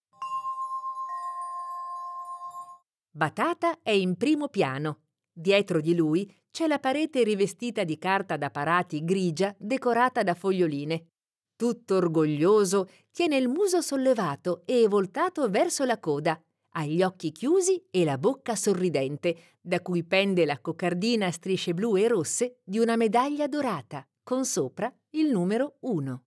Batata 3.11 3.79
è 3.83 3.91
in 3.91 4.17
primo 4.17 4.49
piano. 4.49 5.01
Dietro 5.33 5.81
di 5.81 5.95
lui 5.95 6.33
c'è 6.51 6.67
la 6.67 6.79
parete 6.79 7.23
rivestita 7.25 7.85
di 7.85 7.99
carta 7.99 8.37
da 8.37 8.51
parati 8.51 9.05
grigia 9.05 9.55
decorata 9.59 10.23
da 10.23 10.35
foglioline. 10.35 11.09
Tutto 11.57 11.97
orgoglioso, 11.97 12.89
tiene 13.13 13.37
il 13.37 13.49
muso 13.49 13.81
sollevato 13.81 14.63
e 14.65 14.87
voltato 14.89 15.49
verso 15.49 15.85
la 15.85 15.99
coda. 15.99 16.41
Ha 16.77 16.85
gli 16.85 17.03
occhi 17.03 17.31
chiusi 17.31 17.85
e 17.91 18.05
la 18.05 18.19
bocca 18.19 18.57
sorridente, 18.57 19.37
da 19.61 19.81
cui 19.81 20.05
pende 20.05 20.45
la 20.45 20.59
coccardina 20.59 21.27
a 21.27 21.31
strisce 21.31 21.73
blu 21.73 21.97
e 21.97 22.09
rosse 22.09 22.59
di 22.65 22.81
una 22.81 22.97
medaglia 22.97 23.47
dorata, 23.47 24.05
con 24.25 24.45
sopra 24.47 24.91
il 25.11 25.31
numero 25.31 25.77
1. 25.81 26.25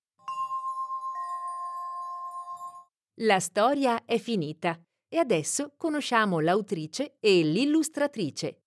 La 3.22 3.39
storia 3.39 4.06
è 4.06 4.20
finita 4.20 4.80
e 5.10 5.18
adesso 5.18 5.74
conosciamo 5.76 6.39
l'autrice 6.39 7.18
e 7.20 7.41
l'illustratrice. 7.41 8.62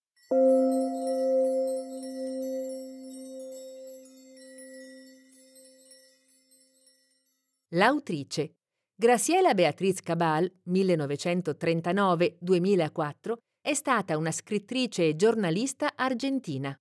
L'autrice 7.69 8.57
Graciela 8.97 9.55
Beatriz 9.55 10.01
Cabal, 10.01 10.53
1939-2004, 10.69 13.35
è 13.63 13.75
stata 13.75 14.19
una 14.19 14.33
scrittrice 14.33 15.07
e 15.07 15.15
giornalista 15.15 15.93
argentina. 15.95 16.77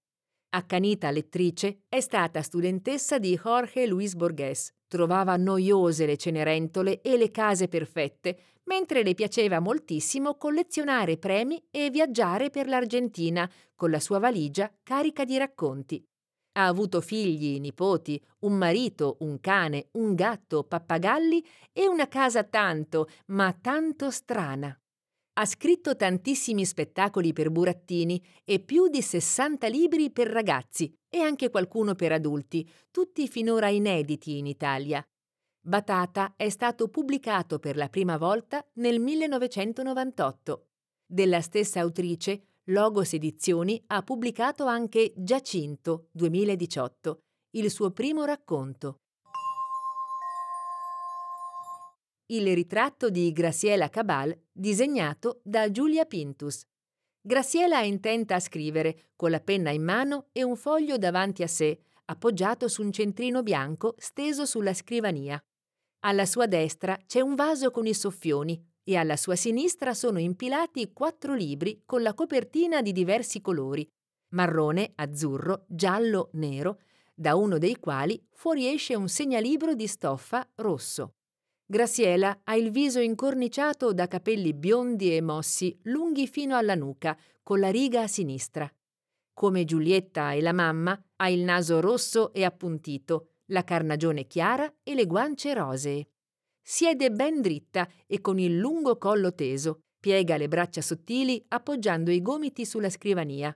Accanita 0.52 1.12
lettrice, 1.12 1.84
è 1.88 2.00
stata 2.00 2.42
studentessa 2.42 3.20
di 3.20 3.40
Jorge 3.40 3.86
Luis 3.86 4.16
Borges. 4.16 4.74
Trovava 4.88 5.36
noiose 5.38 6.08
le 6.08 6.18
cenerentole 6.18 7.02
e 7.02 7.18
le 7.18 7.30
case 7.30 7.68
perfette, 7.68 8.36
mentre 8.64 9.04
le 9.04 9.14
piaceva 9.14 9.60
moltissimo 9.60 10.38
collezionare 10.38 11.18
premi 11.18 11.64
e 11.70 11.92
viaggiare 11.92 12.50
per 12.50 12.68
l'Argentina 12.68 13.48
con 13.76 13.92
la 13.92 14.00
sua 14.00 14.18
valigia 14.18 14.74
carica 14.82 15.24
di 15.24 15.38
racconti. 15.38 16.04
Ha 16.54 16.66
avuto 16.66 17.00
figli, 17.00 17.60
nipoti, 17.60 18.20
un 18.40 18.54
marito, 18.54 19.18
un 19.20 19.40
cane, 19.40 19.90
un 19.94 20.16
gatto, 20.16 20.64
pappagalli 20.64 21.46
e 21.72 21.88
una 21.88 22.08
casa 22.08 22.44
tanto, 22.44 23.08
ma 23.28 23.54
tanto 23.54 24.10
strana. 24.10 24.76
Ha 25.40 25.46
scritto 25.46 25.96
tantissimi 25.96 26.66
spettacoli 26.66 27.32
per 27.32 27.50
burattini 27.50 28.22
e 28.44 28.60
più 28.60 28.90
di 28.90 29.02
60 29.02 29.68
libri 29.70 30.12
per 30.12 30.28
ragazzi 30.28 30.94
e 31.08 31.20
anche 31.22 31.50
qualcuno 31.50 31.96
per 31.96 32.12
adulti, 32.12 32.70
tutti 32.92 33.26
finora 33.30 33.70
inediti 33.70 34.38
in 34.38 34.48
Italia. 34.48 35.02
Batata 35.62 36.34
è 36.36 36.50
stato 36.50 36.90
pubblicato 36.90 37.58
per 37.58 37.78
la 37.78 37.88
prima 37.88 38.18
volta 38.18 38.68
nel 38.74 39.00
1998. 39.00 40.68
Della 41.06 41.40
stessa 41.40 41.80
autrice, 41.80 42.58
Logos 42.66 43.14
Edizioni 43.14 43.82
ha 43.88 44.04
pubblicato 44.04 44.66
anche 44.66 45.14
Giacinto 45.16 46.10
2018, 46.12 47.22
il 47.52 47.72
suo 47.72 47.92
primo 47.92 48.26
racconto. 48.26 49.04
Il 52.32 52.54
ritratto 52.54 53.10
di 53.10 53.32
Graciela 53.32 53.90
Cabal 53.90 54.38
disegnato 54.52 55.42
da 55.44 55.72
Giulia 55.72 56.06
Pintus. 56.06 56.64
Graciela 57.22 57.80
è 57.80 57.86
intenta 57.86 58.36
a 58.36 58.40
scrivere, 58.40 59.10
con 59.16 59.32
la 59.32 59.40
penna 59.40 59.72
in 59.72 59.84
mano 59.84 60.28
e 60.32 60.44
un 60.44 60.56
foglio 60.56 61.00
davanti 61.00 61.42
a 61.42 61.48
sé, 61.48 61.80
appoggiato 62.06 62.68
su 62.68 62.84
un 62.84 62.92
centrino 62.92 63.42
bianco 63.42 63.96
steso 63.98 64.46
sulla 64.46 64.76
scrivania. 64.76 65.44
Alla 66.02 66.28
sua 66.28 66.46
destra 66.46 67.00
c'è 67.08 67.20
un 67.20 67.34
vaso 67.34 67.72
con 67.72 67.88
i 67.88 67.96
soffioni 67.96 68.64
e 68.84 68.96
alla 68.96 69.18
sua 69.18 69.36
sinistra 69.36 69.96
sono 69.96 70.20
impilati 70.20 70.94
quattro 70.94 71.34
libri 71.34 71.82
con 71.84 72.04
la 72.04 72.14
copertina 72.14 72.84
di 72.84 72.92
diversi 72.92 73.42
colori, 73.42 73.88
marrone, 74.36 74.92
azzurro, 74.96 75.66
giallo, 75.68 76.30
nero, 76.34 76.80
da 77.12 77.36
uno 77.36 77.58
dei 77.58 77.78
quali 77.78 78.24
fuoriesce 78.30 78.94
un 78.94 79.10
segnalibro 79.10 79.74
di 79.74 79.88
stoffa 79.88 80.48
rosso. 80.58 81.16
Graciela 81.72 82.42
ha 82.46 82.56
il 82.56 82.72
viso 82.72 83.00
incorniciato 83.00 83.94
da 83.94 84.08
capelli 84.08 84.56
biondi 84.56 85.16
e 85.16 85.22
mossi, 85.22 85.78
lunghi 85.84 86.26
fino 86.26 86.58
alla 86.58 86.74
nuca, 86.74 87.16
con 87.44 87.60
la 87.60 87.70
riga 87.70 88.02
a 88.02 88.08
sinistra. 88.08 88.68
Come 89.36 89.66
Giulietta 89.66 90.32
e 90.32 90.42
la 90.42 90.52
mamma, 90.52 91.00
ha 91.18 91.30
il 91.30 91.42
naso 91.42 91.80
rosso 91.80 92.34
e 92.34 92.44
appuntito, 92.44 93.34
la 93.52 93.64
carnagione 93.64 94.26
chiara 94.26 94.78
e 94.82 94.96
le 94.96 95.06
guance 95.06 95.54
rosee. 95.54 96.08
Siede 96.60 97.12
ben 97.12 97.40
dritta 97.40 97.88
e 98.08 98.20
con 98.20 98.40
il 98.40 98.58
lungo 98.58 98.98
collo 98.98 99.36
teso, 99.36 99.84
piega 100.00 100.38
le 100.38 100.48
braccia 100.48 100.82
sottili 100.82 101.46
appoggiando 101.50 102.10
i 102.10 102.24
gomiti 102.24 102.66
sulla 102.66 102.90
scrivania. 102.90 103.56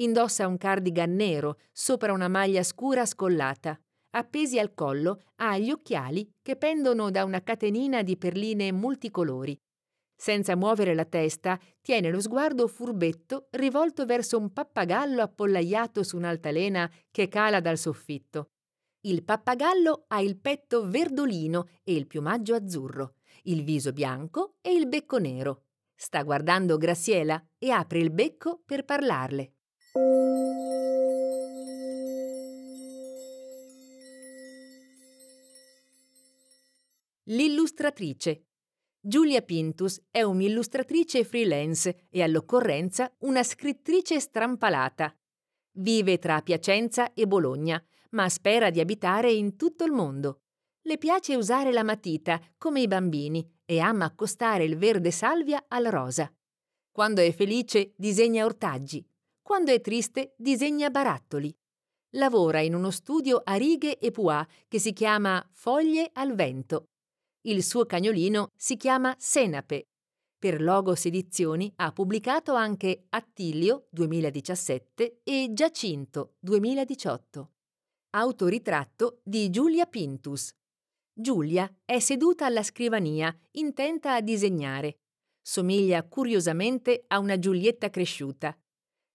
Indossa 0.00 0.46
un 0.46 0.58
cardigan 0.58 1.14
nero 1.14 1.60
sopra 1.72 2.12
una 2.12 2.28
maglia 2.28 2.62
scura 2.62 3.06
scollata 3.06 3.80
appesi 4.10 4.58
al 4.58 4.74
collo, 4.74 5.22
ha 5.36 5.58
gli 5.58 5.70
occhiali 5.70 6.30
che 6.42 6.56
pendono 6.56 7.10
da 7.10 7.24
una 7.24 7.42
catenina 7.42 8.02
di 8.02 8.16
perline 8.16 8.72
multicolori. 8.72 9.58
Senza 10.20 10.56
muovere 10.56 10.94
la 10.94 11.04
testa, 11.04 11.60
tiene 11.80 12.10
lo 12.10 12.20
sguardo 12.20 12.66
furbetto 12.66 13.46
rivolto 13.50 14.04
verso 14.04 14.36
un 14.36 14.52
pappagallo 14.52 15.22
appollaiato 15.22 16.02
su 16.02 16.16
un'altalena 16.16 16.90
che 17.10 17.28
cala 17.28 17.60
dal 17.60 17.78
soffitto. 17.78 18.50
Il 19.02 19.22
pappagallo 19.22 20.06
ha 20.08 20.20
il 20.20 20.36
petto 20.38 20.88
verdolino 20.88 21.68
e 21.84 21.94
il 21.94 22.08
piumaggio 22.08 22.56
azzurro, 22.56 23.14
il 23.44 23.62
viso 23.62 23.92
bianco 23.92 24.56
e 24.60 24.72
il 24.72 24.88
becco 24.88 25.18
nero. 25.18 25.66
Sta 25.94 26.22
guardando 26.24 26.76
Graciela 26.76 27.40
e 27.56 27.70
apre 27.70 28.00
il 28.00 28.10
becco 28.10 28.60
per 28.64 28.84
parlarle. 28.84 29.52
L'illustratrice. 37.30 38.46
Giulia 38.98 39.42
Pintus 39.42 40.00
è 40.10 40.22
un'illustratrice 40.22 41.24
freelance 41.24 42.06
e 42.08 42.22
all'occorrenza 42.22 43.14
una 43.18 43.42
scrittrice 43.42 44.18
strampalata. 44.18 45.14
Vive 45.72 46.18
tra 46.18 46.40
Piacenza 46.40 47.12
e 47.12 47.26
Bologna, 47.26 47.84
ma 48.12 48.30
spera 48.30 48.70
di 48.70 48.80
abitare 48.80 49.30
in 49.30 49.56
tutto 49.56 49.84
il 49.84 49.92
mondo. 49.92 50.40
Le 50.80 50.96
piace 50.96 51.36
usare 51.36 51.70
la 51.70 51.82
matita, 51.82 52.40
come 52.56 52.80
i 52.80 52.86
bambini, 52.86 53.46
e 53.66 53.78
ama 53.78 54.06
accostare 54.06 54.64
il 54.64 54.78
verde 54.78 55.10
salvia 55.10 55.66
al 55.68 55.84
rosa. 55.84 56.34
Quando 56.90 57.20
è 57.20 57.30
felice 57.34 57.92
disegna 57.94 58.46
ortaggi, 58.46 59.06
quando 59.42 59.70
è 59.70 59.82
triste 59.82 60.32
disegna 60.38 60.88
barattoli. 60.88 61.54
Lavora 62.12 62.60
in 62.60 62.74
uno 62.74 62.90
studio 62.90 63.42
a 63.44 63.56
righe 63.56 63.98
e 63.98 64.10
pois 64.12 64.46
che 64.66 64.78
si 64.78 64.94
chiama 64.94 65.46
Foglie 65.52 66.08
al 66.14 66.34
vento 66.34 66.88
il 67.48 67.62
suo 67.62 67.86
cagnolino 67.86 68.50
si 68.54 68.76
chiama 68.76 69.14
Senape. 69.18 69.88
Per 70.38 70.60
Logos 70.60 71.06
Edizioni 71.06 71.72
ha 71.76 71.92
pubblicato 71.92 72.52
anche 72.52 73.06
Attilio 73.08 73.86
2017 73.90 75.20
e 75.24 75.48
Giacinto 75.52 76.34
2018. 76.40 77.50
Autoritratto 78.10 79.20
di 79.24 79.48
Giulia 79.48 79.86
Pintus. 79.86 80.54
Giulia 81.10 81.74
è 81.86 81.98
seduta 82.00 82.44
alla 82.44 82.62
scrivania, 82.62 83.34
intenta 83.52 84.14
a 84.14 84.20
disegnare. 84.20 84.98
Somiglia 85.40 86.06
curiosamente 86.06 87.04
a 87.06 87.18
una 87.18 87.38
Giulietta 87.38 87.88
cresciuta. 87.88 88.54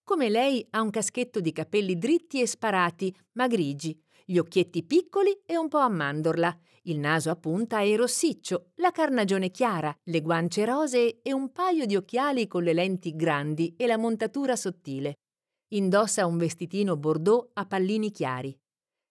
Come 0.04 0.30
lei 0.30 0.66
ha 0.72 0.82
un 0.82 0.90
caschetto 0.90 1.40
di 1.40 1.52
capelli 1.52 1.98
dritti 2.00 2.42
e 2.42 2.48
sparati, 2.48 3.16
ma 3.34 3.46
grigi, 3.46 3.98
gli 4.26 4.38
occhietti 4.38 4.84
piccoli 4.84 5.40
e 5.46 5.56
un 5.56 5.68
po' 5.68 5.78
a 5.78 5.88
mandorla, 5.88 6.58
il 6.84 7.00
naso 7.00 7.30
a 7.30 7.36
punta 7.36 7.82
e 7.82 7.96
rossiccio, 7.96 8.72
la 8.76 8.92
carnagione 8.92 9.52
chiara, 9.52 9.96
le 10.04 10.22
guance 10.22 10.66
rosee 10.66 11.22
e 11.22 11.32
un 11.32 11.52
paio 11.52 11.86
di 11.86 11.96
occhiali 11.96 12.48
con 12.48 12.64
le 12.64 12.74
lenti 12.74 13.16
grandi 13.16 13.74
e 13.78 13.88
la 13.88 13.98
montatura 13.98 14.56
sottile. 14.56 15.16
Indossa 15.74 16.26
un 16.26 16.38
vestitino 16.38 16.98
bordeaux 16.98 17.50
a 17.54 17.66
pallini 17.66 18.12
chiari. 18.12 18.58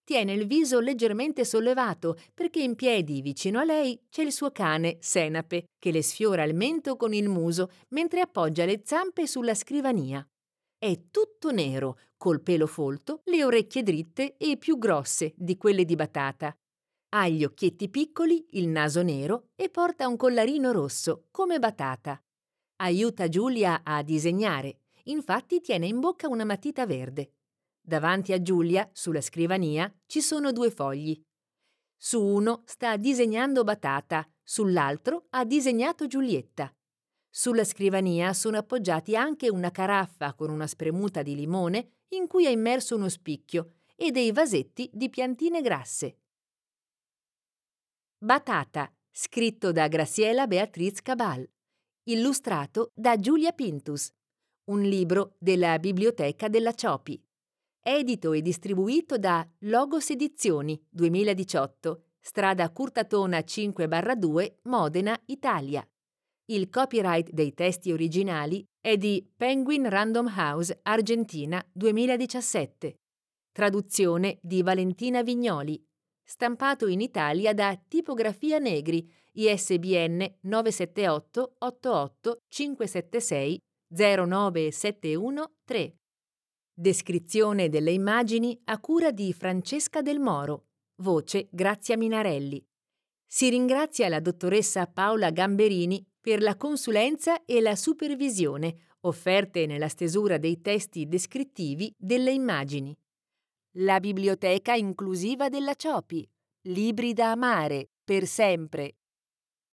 Tiene 0.05 0.33
il 0.33 0.47
viso 0.47 0.81
leggermente 0.81 1.45
sollevato 1.45 2.17
perché 2.35 2.61
in 2.61 2.75
piedi 2.75 3.23
vicino 3.23 3.61
a 3.61 3.65
lei 3.65 3.99
c'è 4.11 4.23
il 4.23 4.33
suo 4.33 4.51
cane, 4.51 4.99
Senape, 5.01 5.65
che 5.79 5.93
le 5.93 6.03
sfiora 6.03 6.43
il 6.43 6.55
mento 6.55 6.97
con 6.97 7.15
il 7.15 7.29
muso 7.29 7.71
mentre 7.91 8.21
appoggia 8.21 8.65
le 8.65 8.83
zampe 8.85 9.27
sulla 9.27 9.55
scrivania. 9.55 10.27
È 10.77 11.01
tutto 11.11 11.53
nero, 11.53 11.99
col 12.17 12.43
pelo 12.43 12.67
folto, 12.67 13.21
le 13.27 13.45
orecchie 13.45 13.83
dritte 13.83 14.37
e 14.37 14.57
più 14.57 14.79
grosse 14.79 15.33
di 15.37 15.57
quelle 15.57 15.85
di 15.85 15.95
Batata. 15.95 16.55
Ha 17.15 17.29
gli 17.29 17.45
occhietti 17.45 17.91
piccoli, 17.91 18.47
il 18.53 18.69
naso 18.69 19.03
nero 19.03 19.51
e 19.55 19.69
porta 19.69 20.09
un 20.09 20.17
collarino 20.17 20.73
rosso, 20.73 21.27
come 21.31 21.59
Batata. 21.59 22.19
Aiuta 22.77 23.29
Giulia 23.29 23.83
a 23.85 24.03
disegnare, 24.03 24.79
infatti 25.05 25.61
tiene 25.61 25.87
in 25.87 26.01
bocca 26.01 26.29
una 26.29 26.47
matita 26.47 26.87
verde. 26.87 27.35
Davanti 27.83 28.33
a 28.33 28.41
Giulia, 28.41 28.89
sulla 28.95 29.21
scrivania, 29.21 29.95
ci 30.07 30.23
sono 30.23 30.53
due 30.53 30.71
fogli. 30.71 31.21
Su 31.99 32.25
uno 32.25 32.63
sta 32.65 32.97
disegnando 32.97 33.63
Batata, 33.63 34.27
sull'altro 34.43 35.27
ha 35.31 35.45
disegnato 35.45 36.07
Giulietta. 36.07 36.75
Sulla 37.29 37.65
scrivania 37.65 38.33
sono 38.33 38.57
appoggiati 38.57 39.17
anche 39.17 39.51
una 39.51 39.71
caraffa 39.71 40.33
con 40.33 40.49
una 40.49 40.67
spremuta 40.67 41.21
di 41.23 41.35
limone 41.35 41.97
in 42.09 42.27
cui 42.27 42.47
è 42.47 42.51
immerso 42.51 42.97
uno 42.97 43.11
spicchio 43.11 43.75
e 43.97 44.11
dei 44.11 44.33
vasetti 44.33 44.89
di 44.95 45.11
piantine 45.11 45.61
grasse. 45.61 46.17
Batata, 48.23 48.89
scritto 49.11 49.73
da 49.73 49.89
Graciela 49.89 50.47
Beatriz 50.47 51.03
Cabal. 51.03 51.45
illustrato 52.05 52.93
da 52.95 53.17
Giulia 53.17 53.51
Pintus, 53.51 54.13
un 54.67 54.83
libro 54.83 55.35
della 55.41 55.77
Biblioteca 55.81 56.47
della 56.49 56.73
Ciopi, 56.73 57.21
edito 57.83 58.33
e 58.33 58.41
distribuito 58.41 59.19
da 59.19 59.45
Logos 59.63 60.11
Edizioni 60.11 60.81
2018, 60.89 62.11
strada 62.21 62.71
Curtatona 62.71 63.41
5-2, 63.41 64.59
Modena, 64.69 65.21
Italia. 65.27 65.85
Il 66.45 66.69
copyright 66.69 67.29
dei 67.31 67.53
testi 67.55 67.91
originali 67.91 68.65
è 68.81 68.97
di 68.97 69.29
Penguin 69.37 69.89
Random 69.89 70.33
House 70.33 70.79
Argentina 70.83 71.61
2017. 71.73 73.01
Traduzione 73.51 74.39
di 74.41 74.63
Valentina 74.63 75.25
Vignoli. 75.25 75.85
Stampato 76.25 76.87
in 76.87 77.01
Italia 77.01 77.53
da 77.53 77.77
Tipografia 77.89 78.59
Negri, 78.59 79.11
ISBN 79.33 80.37
978 80.41 81.57
88 81.59 82.39
576 82.49 83.59
09713. 83.89 85.97
Descrizione 86.75 87.69
delle 87.69 87.91
immagini 87.91 88.59
a 88.65 88.81
cura 88.81 89.11
di 89.11 89.33
Francesca 89.33 90.01
Del 90.01 90.21
Moro. 90.21 90.67
Voce 91.03 91.49
Grazia 91.51 91.97
Minarelli. 91.97 92.65
Si 93.27 93.49
ringrazia 93.49 94.09
la 94.09 94.21
dottoressa 94.21 94.87
Paola 94.87 95.31
Gamberini 95.31 96.05
per 96.21 96.41
la 96.41 96.57
consulenza 96.57 97.45
e 97.45 97.61
la 97.61 97.77
supervisione 97.77 98.77
offerte 99.01 99.67
nella 99.67 99.89
stesura 99.89 100.39
dei 100.39 100.61
testi 100.61 101.09
descrittivi 101.09 101.93
delle 101.97 102.31
immagini. 102.31 102.97
La 103.77 104.01
biblioteca 104.01 104.75
inclusiva 104.75 105.49
della 105.49 105.73
Ciopi. 105.75 106.29
Libri 106.65 107.15
da 107.15 107.31
amare, 107.31 107.89
per 108.05 108.27
sempre. 108.27 108.97